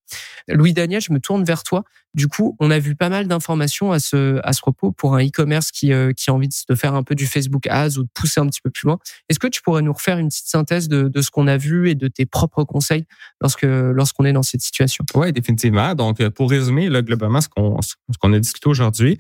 Louis 0.48 0.72
Daniel, 0.72 1.00
je 1.00 1.12
me 1.12 1.20
tourne 1.20 1.44
vers 1.44 1.62
toi. 1.62 1.84
Du 2.14 2.28
coup, 2.28 2.56
on 2.60 2.70
a 2.70 2.78
vu 2.78 2.94
pas 2.94 3.08
mal 3.08 3.26
d'informations 3.26 3.90
à 3.90 3.98
ce, 3.98 4.38
à 4.44 4.52
ce 4.52 4.60
propos 4.60 4.92
pour 4.92 5.14
un 5.14 5.24
e-commerce 5.24 5.70
qui, 5.70 5.94
euh, 5.94 6.12
qui 6.12 6.28
a 6.28 6.34
envie 6.34 6.48
de 6.48 6.74
faire 6.74 6.94
un 6.94 7.02
peu 7.02 7.14
du 7.14 7.24
Facebook 7.26 7.66
Ads 7.66 7.96
ou 7.96 8.02
de 8.02 8.08
pousser 8.12 8.38
un 8.38 8.46
petit 8.46 8.60
peu 8.60 8.68
plus 8.68 8.86
loin. 8.86 8.98
Est-ce 9.30 9.38
que 9.38 9.46
tu 9.46 9.62
pourrais 9.62 9.80
nous 9.80 9.94
refaire 9.94 10.18
une 10.18 10.28
petite 10.28 10.46
synthèse 10.46 10.88
de, 10.88 11.08
de 11.08 11.22
ce 11.22 11.30
qu'on 11.30 11.46
a 11.46 11.56
vu 11.56 11.88
et 11.88 11.94
de 11.94 12.08
tes 12.08 12.26
propres 12.26 12.64
conseils 12.64 13.06
lorsque 13.40 13.62
lorsqu'on 13.62 14.26
est 14.26 14.34
dans 14.34 14.42
cette 14.42 14.60
situation? 14.60 15.06
Oui, 15.14 15.32
définitivement. 15.32 15.94
Donc, 15.94 16.26
pour 16.30 16.50
résumer, 16.50 16.90
là, 16.90 17.00
globalement, 17.00 17.40
ce 17.40 17.48
qu'on 17.48 17.80
ce 17.80 17.94
qu'on 18.20 18.34
a 18.34 18.41
discuter 18.42 18.68
aujourd'hui, 18.68 19.18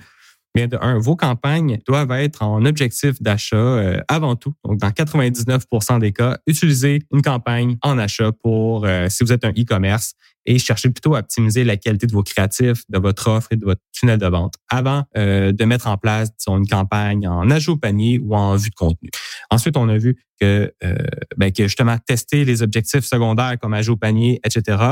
bien 0.54 0.68
de 0.68 0.76
un, 0.80 0.98
vos 0.98 1.16
campagnes 1.16 1.78
doivent 1.86 2.12
être 2.12 2.42
en 2.42 2.64
objectif 2.64 3.22
d'achat 3.22 3.56
euh, 3.56 4.00
avant 4.08 4.36
tout. 4.36 4.54
Donc, 4.64 4.78
dans 4.78 4.90
99% 4.90 5.98
des 5.98 6.12
cas, 6.12 6.38
utilisez 6.46 7.02
une 7.12 7.22
campagne 7.22 7.76
en 7.82 7.98
achat 7.98 8.32
pour 8.32 8.84
euh, 8.84 9.08
si 9.08 9.24
vous 9.24 9.32
êtes 9.32 9.44
un 9.44 9.50
e-commerce 9.50 10.14
et 10.46 10.58
cherchez 10.58 10.90
plutôt 10.90 11.14
à 11.14 11.20
optimiser 11.20 11.64
la 11.64 11.76
qualité 11.76 12.06
de 12.06 12.12
vos 12.12 12.22
créatifs, 12.22 12.82
de 12.88 12.98
votre 12.98 13.28
offre 13.28 13.48
et 13.52 13.56
de 13.56 13.64
votre 13.64 13.80
tunnel 13.92 14.18
de 14.18 14.26
vente 14.26 14.54
avant 14.68 15.04
euh, 15.16 15.52
de 15.52 15.64
mettre 15.64 15.86
en 15.86 15.96
place 15.96 16.30
une 16.46 16.66
campagne 16.66 17.26
en 17.28 17.50
ajout 17.50 17.72
au 17.72 17.76
panier 17.76 18.18
ou 18.18 18.34
en 18.34 18.56
vue 18.56 18.70
de 18.70 18.74
contenu. 18.74 19.10
Ensuite, 19.50 19.76
on 19.76 19.88
a 19.88 19.98
vu 19.98 20.16
que, 20.40 20.72
euh, 20.82 20.96
ben, 21.36 21.52
que 21.52 21.64
justement 21.64 21.96
tester 21.98 22.44
les 22.44 22.62
objectifs 22.62 23.04
secondaires 23.04 23.56
comme 23.60 23.74
ajout 23.74 23.92
au 23.92 23.96
panier, 23.96 24.40
etc., 24.44 24.82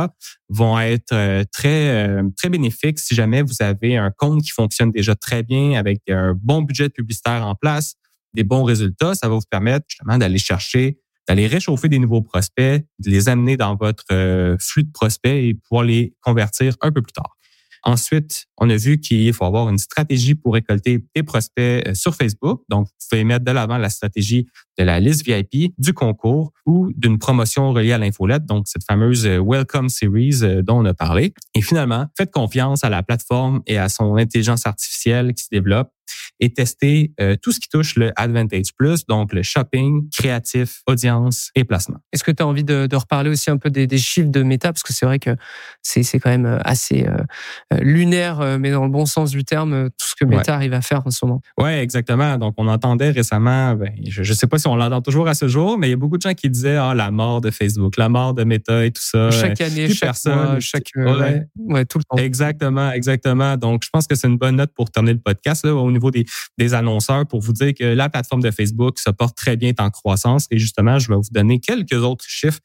vont 0.49 0.79
être 0.79 1.13
euh, 1.13 1.45
très 1.53 2.07
euh, 2.07 2.23
très 2.37 2.51
bénéfiques 2.51 2.99
si 2.99 3.15
jamais 3.15 3.43
vous 3.43 3.57
avez 3.61 3.97
un 3.97 4.11
compte 4.11 4.43
qui 4.43 4.51
fonctionne 4.51 4.93
déjà 4.93 5.15
très 5.17 5.43
bien 5.43 5.79
avec 5.79 6.03
un 6.09 6.35
bon 6.41 6.63
budget 6.63 6.89
publicitaire 6.89 7.45
en 7.47 7.55
place, 7.55 7.95
des 8.35 8.45
bons 8.45 8.63
résultats. 8.63 9.15
Ça 9.15 9.29
va 9.29 9.35
vous 9.35 9.41
permettre 9.51 9.87
justement 9.89 10.19
d'aller 10.19 10.39
chercher 10.39 10.99
d'aller 11.31 11.47
réchauffer 11.47 11.88
des 11.88 12.01
nouveaux 12.01 12.23
prospects, 12.23 12.85
de 12.99 13.09
les 13.11 13.29
amener 13.29 13.57
dans 13.57 13.77
votre 13.77 14.03
euh, 14.11 14.57
flux 14.59 14.83
de 14.83 14.90
prospects 14.90 15.31
et 15.33 15.55
pouvoir 15.55 15.85
les 15.85 16.12
convertir 16.23 16.75
un 16.81 16.90
peu 16.90 17.03
plus 17.03 17.12
tard. 17.12 17.37
Ensuite, 17.85 18.47
on 18.59 18.69
a 18.69 18.77
vu 18.77 18.99
qu'il 18.99 19.33
faut 19.33 19.45
avoir 19.45 19.69
une 19.69 19.79
stratégie 19.79 20.35
pour 20.35 20.55
récolter 20.55 21.05
des 21.14 21.23
prospects 21.23 21.87
euh, 21.87 21.95
sur 21.95 22.16
Facebook. 22.16 22.62
Donc, 22.69 22.88
vous 22.88 23.07
pouvez 23.09 23.23
mettre 23.23 23.45
de 23.45 23.53
l'avant 23.53 23.79
la 23.79 23.90
stratégie 23.90 24.49
de 24.77 24.83
la 24.83 24.99
liste 24.99 25.25
VIP, 25.25 25.73
du 25.79 25.93
concours 25.93 26.51
ou 26.66 26.90
d'une 26.97 27.21
promotion 27.21 27.73
reliée 27.73 27.93
à 27.93 27.99
l'infolette, 27.99 28.45
donc 28.45 28.66
cette 28.66 28.83
fameuse 28.83 29.25
euh, 29.25 29.40
Welcome 29.40 29.88
Series 29.88 30.40
dont 30.64 30.81
on 30.81 30.85
a 30.85 30.95
parlé. 30.95 31.33
Et 31.55 31.62
finalement, 31.62 32.09
faites 32.16 32.33
confiance 32.33 32.83
à 32.83 32.88
la 32.88 33.05
plateforme 33.05 33.62
et 33.69 33.79
à 33.79 33.88
son 33.88 34.16
intelligence 34.16 34.66
artificielle 34.66 35.33
qui 35.33 35.45
se 35.45 35.49
développe 35.53 35.93
et 36.40 36.53
tester 36.53 37.12
euh, 37.20 37.37
tout 37.40 37.53
ce 37.53 37.61
qui 37.61 37.68
touche 37.68 37.96
le 37.96 38.12
Advantage 38.16 38.74
Plus, 38.76 39.07
donc 39.07 39.33
le 39.33 39.42
shopping, 39.42 40.09
créatif, 40.11 40.81
audience 40.87 41.50
et 41.55 41.64
placement. 41.64 41.98
Est-ce 42.12 42.24
que 42.24 42.31
tu 42.31 42.42
as 42.42 42.46
envie 42.46 42.64
de, 42.64 42.87
de, 42.87 42.96
reparler 42.96 43.31
aussi 43.31 43.50
un 43.50 43.59
peu 43.59 43.70
des, 43.70 43.87
des 43.87 43.98
chiffres 43.98 44.31
de 44.31 44.42
Meta? 44.42 44.72
Parce 44.72 44.83
que 44.83 44.92
c'est 44.92 45.07
vrai 45.07 45.18
que 45.18 45.37
c'est 45.83 46.18
quand 46.18 46.31
même 46.31 46.46
euh, 46.46 46.59
assez 46.64 47.07
euh, 47.07 47.79
lunaire, 47.81 48.59
mais 48.59 48.70
dans 48.70 48.85
le 48.85 48.90
bon 48.90 49.07
sens 49.07 49.31
du 49.31 49.44
terme, 49.44 49.90
tout 49.90 50.07
ce 50.07 50.14
que 50.18 50.24
Meta 50.24 50.55
arrive 50.55 50.72
à 50.72 50.81
faire 50.81 51.03
en 51.07 51.11
ce 51.11 51.24
moment. 51.24 51.42
Ouais, 51.59 51.81
exactement. 51.83 52.38
Donc 52.38 52.55
on 52.57 52.66
entendait 52.68 53.11
récemment, 53.11 53.74
ben, 53.74 53.92
je 54.09 54.22
ne 54.22 54.35
sais 54.35 54.46
pas 54.46 54.59
si 54.59 54.66
on 54.66 54.76
l'entend 54.76 55.03
toujours 55.03 55.29
à 55.29 55.35
ce 55.35 55.48
jour, 55.48 55.79
mais 55.79 55.88
il 55.88 55.90
y 55.90 55.94
a 55.94 55.96
beaucoup 55.96 56.16
de 56.16 56.22
gens 56.22 56.35
qui 56.35 56.48
disaient 56.48 56.76
ah 56.76 56.94
la 56.94 57.11
mort 57.11 57.40
de 57.40 57.50
Facebook, 57.50 57.96
la 57.96 58.09
mort 58.09 58.35
de 58.35 58.44
Meta 58.44 58.85
et 58.85 58.90
tout 58.90 59.03
ça. 59.03 59.31
Chaque 59.31 59.61
année, 59.61 59.88
chaque 59.88 60.09
personne, 60.09 60.35
mois, 60.35 60.61
chaque 60.61 60.90
ouais. 60.96 61.42
ouais. 61.57 61.85
tout 61.85 61.98
le 61.98 62.05
temps. 62.05 62.22
Exactement, 62.22 62.90
exactement. 62.92 63.57
Donc 63.57 63.83
je 63.85 63.90
pense 63.92 64.07
que 64.07 64.14
c'est 64.14 64.26
une 64.26 64.38
bonne 64.38 64.57
note 64.57 64.72
pour 64.74 64.90
terminer 64.90 65.14
le 65.14 65.20
podcast 65.20 65.64
là, 65.64 65.74
au 65.74 65.90
niveau 65.90 66.11
des 66.11 66.24
des, 66.59 66.75
annonceurs 66.75 67.27
pour 67.27 67.40
vous 67.40 67.53
dire 67.53 67.75
que 67.75 67.85
la 67.85 68.09
plateforme 68.09 68.43
de 68.43 68.51
Facebook 68.51 68.99
se 68.99 69.11
porte 69.11 69.37
très 69.37 69.57
bien 69.57 69.73
en 69.79 69.90
croissance. 69.90 70.47
Et 70.51 70.59
justement, 70.59 70.99
je 70.99 71.09
vais 71.09 71.16
vous 71.16 71.23
donner 71.31 71.59
quelques 71.59 71.95
autres 71.95 72.25
chiffres 72.27 72.61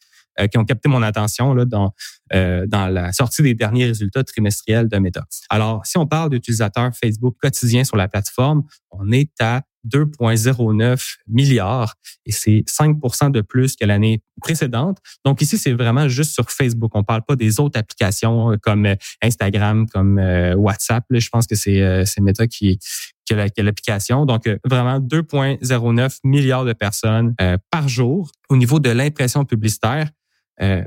qui 0.51 0.57
ont 0.57 0.65
capté 0.65 0.89
mon 0.89 1.01
attention 1.01 1.53
là, 1.53 1.63
dans, 1.63 1.93
dans 2.33 2.87
la 2.91 3.13
sortie 3.13 3.41
des 3.41 3.53
derniers 3.53 3.85
résultats 3.85 4.23
trimestriels 4.23 4.89
de 4.89 4.97
Meta. 4.97 5.25
Alors, 5.49 5.85
si 5.85 5.97
on 5.97 6.05
parle 6.05 6.29
d'utilisateurs 6.29 6.91
Facebook 6.93 7.37
quotidiens 7.41 7.85
sur 7.85 7.95
la 7.95 8.09
plateforme, 8.09 8.63
on 8.91 9.11
est 9.13 9.31
à 9.39 9.61
2,09 9.87 11.17
milliards 11.27 11.95
et 12.25 12.31
c'est 12.31 12.63
5% 12.67 13.31
de 13.31 13.41
plus 13.41 13.75
que 13.75 13.85
l'année 13.85 14.21
précédente. 14.41 14.97
Donc 15.23 15.41
ici, 15.41 15.57
c'est 15.57 15.73
vraiment 15.73 16.07
juste 16.07 16.33
sur 16.33 16.49
Facebook. 16.49 16.91
On 16.95 17.03
parle 17.03 17.21
pas 17.23 17.35
des 17.35 17.59
autres 17.59 17.79
applications 17.79 18.51
euh, 18.51 18.57
comme 18.57 18.85
euh, 18.85 18.95
Instagram, 19.21 19.87
comme 19.87 20.17
euh, 20.17 20.55
WhatsApp. 20.55 21.05
je 21.09 21.29
pense 21.29 21.47
que 21.47 21.55
c'est 21.55 22.05
Meta 22.19 22.47
qui, 22.47 22.79
qui 23.25 23.33
a 23.33 23.63
l'application. 23.63 24.25
Donc 24.25 24.49
vraiment 24.63 24.99
2,09 24.99 26.19
milliards 26.23 26.65
de 26.65 26.73
personnes 26.73 27.35
par 27.71 27.89
jour. 27.89 28.31
Au 28.49 28.55
niveau 28.55 28.79
de 28.79 28.89
l'impression 28.89 29.43
publicitaire, 29.43 30.09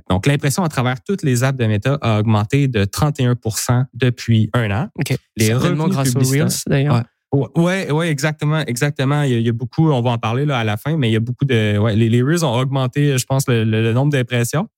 donc, 0.08 0.26
l'impression 0.26 0.62
à 0.62 0.68
travers 0.70 1.02
toutes 1.02 1.22
les 1.22 1.44
apps 1.44 1.58
de 1.58 1.66
Meta 1.66 1.98
a 2.00 2.20
augmenté 2.20 2.68
de 2.68 2.86
31% 2.86 3.84
depuis 3.92 4.48
un 4.54 4.70
an. 4.70 4.88
OK. 4.94 5.14
Les 5.36 5.52
revenus 5.52 5.90
grâce 5.90 6.16
aux 6.16 6.20
Reels, 6.20 6.48
d'ailleurs. 6.66 6.94
Ouais, 6.94 7.02
ouais, 7.32 8.08
exactement, 8.08 8.60
exactement. 8.60 9.22
Il 9.22 9.40
y, 9.40 9.48
a, 9.48 9.52
beaucoup, 9.52 9.90
on 9.90 10.00
va 10.00 10.10
en 10.10 10.18
parler 10.18 10.46
là 10.46 10.58
à 10.58 10.64
la 10.64 10.76
fin, 10.76 10.96
mais 10.96 11.08
il 11.10 11.12
y 11.12 11.16
a 11.16 11.20
beaucoup 11.20 11.44
de, 11.44 11.78
ouais, 11.78 11.94
les, 11.94 12.08
les 12.08 12.22
Reels 12.22 12.44
ont 12.44 12.58
augmenté, 12.58 13.18
je 13.18 13.26
pense, 13.26 13.44
le 13.48 13.92
nombre 13.92 14.12
d'impressions. 14.12 14.68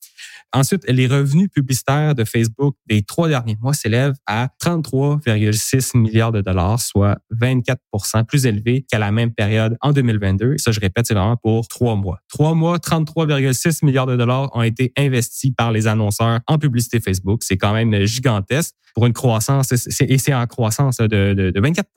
Ensuite, 0.53 0.85
les 0.89 1.07
revenus 1.07 1.49
publicitaires 1.49 2.15
de 2.17 2.25
Facebook 2.25 2.75
des 2.87 3.03
trois 3.03 3.29
derniers 3.29 3.57
mois 3.61 3.73
s'élèvent 3.73 4.17
à 4.27 4.49
33,6 4.61 5.97
milliards 5.97 6.33
de 6.33 6.41
dollars, 6.41 6.81
soit 6.81 7.19
24% 7.33 8.25
plus 8.25 8.47
élevé 8.47 8.85
qu'à 8.91 8.99
la 8.99 9.13
même 9.13 9.33
période 9.33 9.77
en 9.81 9.93
2022. 9.93 10.55
Et 10.55 10.59
ça, 10.59 10.73
je 10.73 10.81
répète, 10.81 11.07
c'est 11.07 11.15
vraiment 11.15 11.37
pour 11.37 11.69
trois 11.69 11.95
mois. 11.95 12.19
Trois 12.29 12.55
mois, 12.55 12.79
33,6 12.79 13.85
milliards 13.85 14.07
de 14.07 14.17
dollars 14.17 14.51
ont 14.57 14.63
été 14.63 14.93
investis 14.99 15.53
par 15.57 15.71
les 15.71 15.87
annonceurs 15.87 16.41
en 16.49 16.59
publicité 16.59 16.99
Facebook. 16.99 17.43
C'est 17.45 17.57
quand 17.57 17.73
même 17.73 18.05
gigantesque 18.07 18.75
pour 18.95 19.07
une 19.07 19.13
croissance, 19.13 19.71
et 19.71 20.19
c'est 20.19 20.35
en 20.35 20.47
croissance 20.49 20.97
de, 20.97 21.07
de, 21.07 21.51
de 21.51 21.61
24 21.61 21.89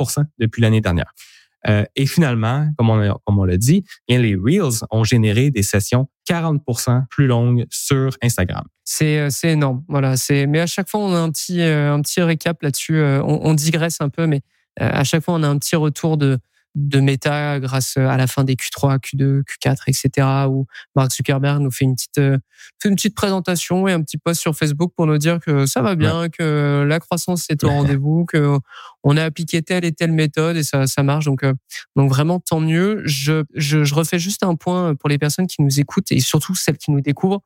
depuis 0.43 0.61
l'année 0.61 0.81
dernière. 0.81 1.13
Euh, 1.67 1.85
et 1.95 2.05
finalement, 2.05 2.67
comme 2.77 2.89
on, 2.89 3.43
l'a 3.45 3.57
dit, 3.57 3.85
les 4.09 4.35
Reels 4.35 4.85
ont 4.91 5.03
généré 5.03 5.49
des 5.49 5.63
sessions 5.63 6.09
40% 6.29 7.07
plus 7.09 7.27
longues 7.27 7.65
sur 7.69 8.11
Instagram. 8.21 8.65
C'est 8.83 9.19
euh, 9.19 9.29
c'est 9.29 9.51
énorme. 9.51 9.83
Voilà, 9.87 10.17
c'est 10.17 10.45
mais 10.45 10.59
à 10.59 10.67
chaque 10.67 10.89
fois 10.89 10.99
on 10.99 11.13
a 11.13 11.19
un 11.19 11.31
petit 11.31 11.61
euh, 11.61 11.93
un 11.93 12.01
petit 12.01 12.21
récap 12.21 12.61
là-dessus. 12.61 13.01
On, 13.01 13.53
digresse 13.53 14.01
un 14.01 14.09
peu, 14.09 14.27
mais 14.27 14.41
à 14.79 15.03
chaque 15.03 15.23
fois 15.23 15.35
on 15.35 15.43
a 15.43 15.47
un 15.47 15.57
petit 15.57 15.75
retour 15.75 16.17
de 16.17 16.37
de 16.75 16.99
méta 16.99 17.59
grâce 17.59 17.97
à 17.97 18.17
la 18.17 18.27
fin 18.27 18.43
des 18.43 18.55
Q3, 18.55 18.99
Q2, 18.99 19.43
Q4, 19.43 19.77
etc. 19.87 20.27
Où 20.49 20.65
Mark 20.95 21.11
Zuckerberg 21.11 21.61
nous 21.61 21.71
fait 21.71 21.85
une 21.85 21.95
petite, 21.95 22.17
euh, 22.17 22.37
fait 22.81 22.89
une 22.89 22.95
petite 22.95 23.15
présentation 23.15 23.87
et 23.87 23.93
un 23.93 24.01
petit 24.01 24.17
post 24.17 24.41
sur 24.41 24.55
Facebook 24.55 24.93
pour 24.95 25.05
nous 25.05 25.17
dire 25.17 25.39
que 25.39 25.65
ça 25.65 25.81
va 25.81 25.95
bien, 25.95 26.29
que 26.29 26.83
la 26.87 26.99
croissance 26.99 27.45
est 27.49 27.63
au 27.63 27.69
rendez-vous, 27.69 28.25
que 28.25 28.57
on 29.03 29.17
a 29.17 29.23
appliqué 29.23 29.61
telle 29.61 29.85
et 29.85 29.91
telle 29.91 30.11
méthode 30.11 30.57
et 30.57 30.63
ça, 30.63 30.87
ça 30.87 31.03
marche. 31.03 31.25
Donc, 31.25 31.43
euh, 31.43 31.53
donc 31.95 32.09
vraiment 32.09 32.39
tant 32.39 32.59
mieux. 32.59 33.01
Je, 33.05 33.43
je, 33.53 33.83
je 33.83 33.95
refais 33.95 34.19
juste 34.19 34.43
un 34.43 34.55
point 34.55 34.95
pour 34.95 35.09
les 35.09 35.17
personnes 35.17 35.47
qui 35.47 35.61
nous 35.61 35.79
écoutent 35.79 36.11
et 36.11 36.19
surtout 36.19 36.55
celles 36.55 36.77
qui 36.77 36.91
nous 36.91 37.01
découvrent. 37.01 37.41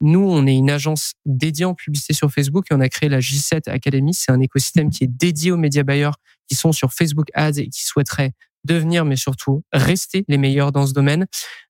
Nous, 0.00 0.20
on 0.20 0.46
est 0.48 0.56
une 0.56 0.70
agence 0.70 1.12
dédiée 1.26 1.64
en 1.64 1.74
publicité 1.74 2.12
sur 2.12 2.32
Facebook 2.32 2.66
et 2.70 2.74
on 2.74 2.80
a 2.80 2.88
créé 2.88 3.08
la 3.08 3.20
J7 3.20 3.70
Academy. 3.70 4.12
C'est 4.12 4.32
un 4.32 4.40
écosystème 4.40 4.90
qui 4.90 5.04
est 5.04 5.10
dédié 5.10 5.52
aux 5.52 5.56
médias 5.56 5.84
buyers 5.84 6.10
qui 6.48 6.56
sont 6.56 6.72
sur 6.72 6.92
Facebook 6.92 7.28
Ads 7.34 7.58
et 7.58 7.68
qui 7.68 7.84
souhaiteraient 7.84 8.32
devenir, 8.64 9.04
mais 9.04 9.16
surtout 9.16 9.64
rester 9.72 10.24
les 10.28 10.38
meilleurs 10.38 10.72
dans 10.72 10.86
ce 10.86 10.92
domaine. 10.92 11.26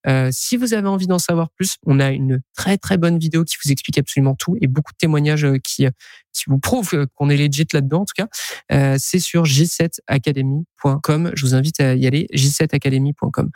Euh, 0.06 0.28
si 0.32 0.56
vous 0.56 0.74
avez 0.74 0.88
envie 0.88 1.06
d'en 1.06 1.18
savoir 1.18 1.50
plus, 1.50 1.76
on 1.86 2.00
a 2.00 2.10
une 2.10 2.42
très 2.56 2.78
très 2.78 2.96
bonne 2.96 3.18
vidéo 3.18 3.44
qui 3.44 3.56
vous 3.64 3.70
explique 3.70 3.98
absolument 3.98 4.34
tout 4.34 4.56
et 4.60 4.66
beaucoup 4.66 4.92
de 4.92 4.98
témoignages 4.98 5.44
euh, 5.44 5.58
qui, 5.62 5.86
euh, 5.86 5.90
qui 6.32 6.44
vous 6.46 6.58
prouvent 6.58 7.06
qu'on 7.14 7.30
est 7.30 7.36
legit 7.36 7.66
là-dedans 7.72 8.02
en 8.02 8.04
tout 8.04 8.14
cas. 8.16 8.98
C'est 8.98 9.18
sur 9.18 9.44
j7academy.com. 9.44 11.32
Je 11.34 11.46
vous 11.46 11.54
invite 11.54 11.80
à 11.80 11.94
y 11.94 12.06
aller, 12.06 12.26
j7academy.com. 12.32 13.50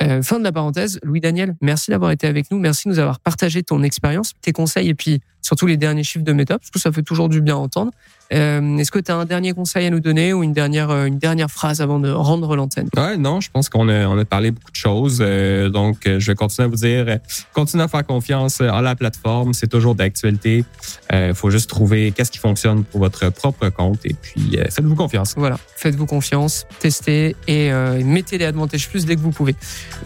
Euh, 0.00 0.22
fin 0.22 0.38
de 0.38 0.44
la 0.44 0.52
parenthèse. 0.52 0.98
Louis 1.02 1.20
Daniel, 1.20 1.54
merci 1.60 1.90
d'avoir 1.90 2.10
été 2.10 2.26
avec 2.26 2.50
nous. 2.50 2.58
Merci 2.58 2.88
de 2.88 2.94
nous 2.94 2.98
avoir 2.98 3.20
partagé 3.20 3.62
ton 3.62 3.82
expérience, 3.82 4.32
tes 4.40 4.52
conseils 4.52 4.88
et 4.88 4.94
puis 4.94 5.20
surtout 5.42 5.66
les 5.66 5.76
derniers 5.76 6.04
chiffres 6.04 6.24
de 6.24 6.32
méta, 6.32 6.58
parce 6.58 6.70
que 6.70 6.78
ça 6.78 6.92
fait 6.92 7.02
toujours 7.02 7.28
du 7.28 7.40
bien 7.40 7.56
à 7.56 7.58
entendre. 7.58 7.90
Euh, 8.32 8.78
Est-ce 8.78 8.90
que 8.90 9.00
tu 9.00 9.10
as 9.10 9.16
un 9.16 9.24
dernier 9.24 9.52
conseil 9.52 9.86
à 9.86 9.90
nous 9.90 10.00
donner 10.00 10.32
ou 10.32 10.42
une 10.42 10.52
dernière, 10.52 10.90
euh, 10.90 11.04
une 11.06 11.18
dernière 11.18 11.50
phrase 11.50 11.82
avant 11.82 11.98
de 11.98 12.10
rendre 12.10 12.56
l'antenne? 12.56 12.88
Ouais, 12.96 13.18
non, 13.18 13.40
je 13.40 13.50
pense 13.50 13.68
qu'on 13.68 13.88
a, 13.88 14.06
on 14.06 14.16
a 14.18 14.24
parlé 14.24 14.52
beaucoup 14.52 14.70
de 14.70 14.76
choses. 14.76 15.18
Euh, 15.20 15.68
donc, 15.68 15.98
je 16.06 16.24
vais 16.26 16.34
continuer 16.34 16.66
à 16.66 16.68
vous 16.68 16.76
dire, 16.76 17.18
continuez 17.52 17.84
à 17.84 17.88
faire 17.88 18.06
confiance 18.06 18.60
en 18.60 18.80
la 18.80 18.94
plateforme. 18.94 19.52
C'est 19.52 19.66
toujours 19.66 19.94
d'actualité. 19.94 20.64
Il 21.12 21.34
faut 21.34 21.50
juste 21.50 21.68
trouver 21.68 22.12
qu'est-ce 22.12 22.30
qui 22.30 22.38
fonctionne 22.38 22.84
pour 22.84 23.00
votre 23.00 23.28
propre 23.30 23.68
compte 23.68 23.98
et 24.04 24.14
puis 24.14 24.56
faites-vous 24.70 24.96
confiance. 24.96 25.34
Voilà, 25.36 25.58
faites-vous 25.76 26.06
confiance, 26.06 26.66
testez 26.78 27.36
et 27.46 27.70
mettez 28.02 28.38
les 28.38 28.46
advantages 28.46 28.88
plus 28.88 29.04
dès 29.04 29.16
que 29.16 29.20
vous 29.20 29.30
pouvez. 29.30 29.54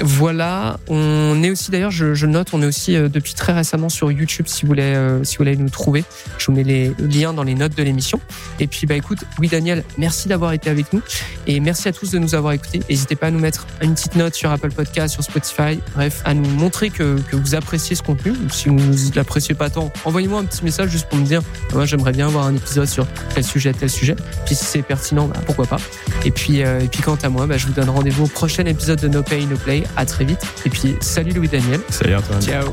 Voilà, 0.01 0.79
on 0.89 1.43
est 1.43 1.51
aussi 1.51 1.71
d'ailleurs, 1.71 1.91
je, 1.91 2.27
note, 2.27 2.49
on 2.53 2.63
est 2.63 2.67
aussi 2.67 2.95
depuis 2.95 3.35
très 3.35 3.53
récemment 3.53 3.89
sur 3.89 4.11
YouTube 4.11 4.47
si 4.49 4.63
vous 4.63 4.69
voulez 4.69 4.95
si 5.23 5.37
vous 5.37 5.45
voulez 5.45 5.57
nous 5.57 5.71
trouver. 5.71 6.05
Je 6.39 6.47
vous 6.47 6.53
mets 6.53 6.65
les 6.65 6.93
liens 6.99 7.33
dans 7.33 7.43
les 7.43 7.55
notes 7.55 7.77
de 7.77 7.83
l'émission. 7.83 8.21
Et 8.61 8.67
puis, 8.67 8.87
bah, 8.87 8.95
écoute, 8.95 9.21
oui, 9.39 9.49
Daniel, 9.49 9.85
merci 9.99 10.29
d'avoir 10.29 10.53
été 10.53 10.71
avec 10.71 10.93
nous. 10.93 11.03
Et 11.47 11.61
merci 11.61 11.89
à 11.89 11.93
tous 11.93 12.11
de 12.11 12.19
nous 12.19 12.35
avoir 12.35 12.53
écoutés. 12.53 12.81
N'hésitez 12.89 13.17
pas 13.17 13.29
à 13.29 13.31
nous 13.31 13.39
mettre 13.39 13.67
une 13.83 13.95
petite 13.95 14.17
note 14.17 14.35
sur 14.35 14.51
Apple 14.51 14.71
Podcast, 14.71 15.15
sur 15.15 15.23
Spotify. 15.23 15.79
Bref, 15.95 16.23
à 16.25 16.35
nous 16.35 16.49
montrer 16.51 16.91
que, 16.91 17.19
vous 17.33 17.55
appréciez 17.55 17.97
ce 17.97 18.03
contenu. 18.03 18.33
Si 18.51 18.69
vous 18.69 18.75
ne 18.75 19.15
l'appréciez 19.15 19.55
pas 19.55 19.71
tant, 19.71 19.93
envoyez-moi 20.05 20.41
un 20.41 20.45
petit 20.45 20.65
message 20.65 20.91
juste 20.91 21.09
pour 21.09 21.19
me 21.19 21.25
dire, 21.25 21.43
moi, 21.73 21.85
j'aimerais 21.85 22.13
bien 22.13 22.27
avoir 22.27 22.47
un 22.47 22.55
épisode 22.55 22.89
sur 22.89 23.07
tel 23.35 23.45
sujet, 23.45 23.73
tel 23.73 23.91
sujet. 23.91 24.17
Puis 24.45 24.55
si 24.55 24.65
c'est 24.65 24.83
pertinent, 24.83 25.29
bah, 25.29 25.41
pourquoi 25.45 25.67
pas. 25.67 25.79
Et 26.25 26.31
puis, 26.31 26.63
euh, 26.63 26.81
et 26.81 26.89
puis 26.89 27.03
quant 27.03 27.19
à 27.23 27.29
moi, 27.29 27.47
bah, 27.47 27.57
je 27.57 27.67
vous 27.67 27.73
donne 27.73 27.91
rendez-vous 27.91 28.25
au 28.25 28.29
prochain 28.29 28.65
épisode 28.65 29.01
de 29.01 29.09
No 29.09 29.23
Pay, 29.23 29.47
No 29.47 29.57
Play. 29.67 29.83
À 29.97 30.07
très 30.07 30.25
vite. 30.25 30.41
Et 30.65 30.71
puis, 30.71 30.95
salut 31.01 31.33
Louis 31.33 31.49
Daniel. 31.49 31.81
Salut 31.91 32.15
Antoine. 32.15 32.41
Ciao. 32.41 32.73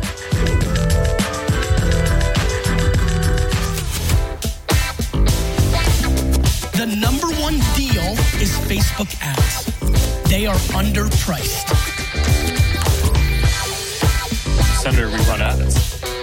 is 8.43 8.57
Facebook 8.67 9.09
ads. 9.21 9.65
They 10.29 10.45
are 10.45 10.59
underpriced. 10.75 11.69
Senator, 14.81 15.07
we 15.07 15.17
run 15.29 15.41
ads. 15.41 16.22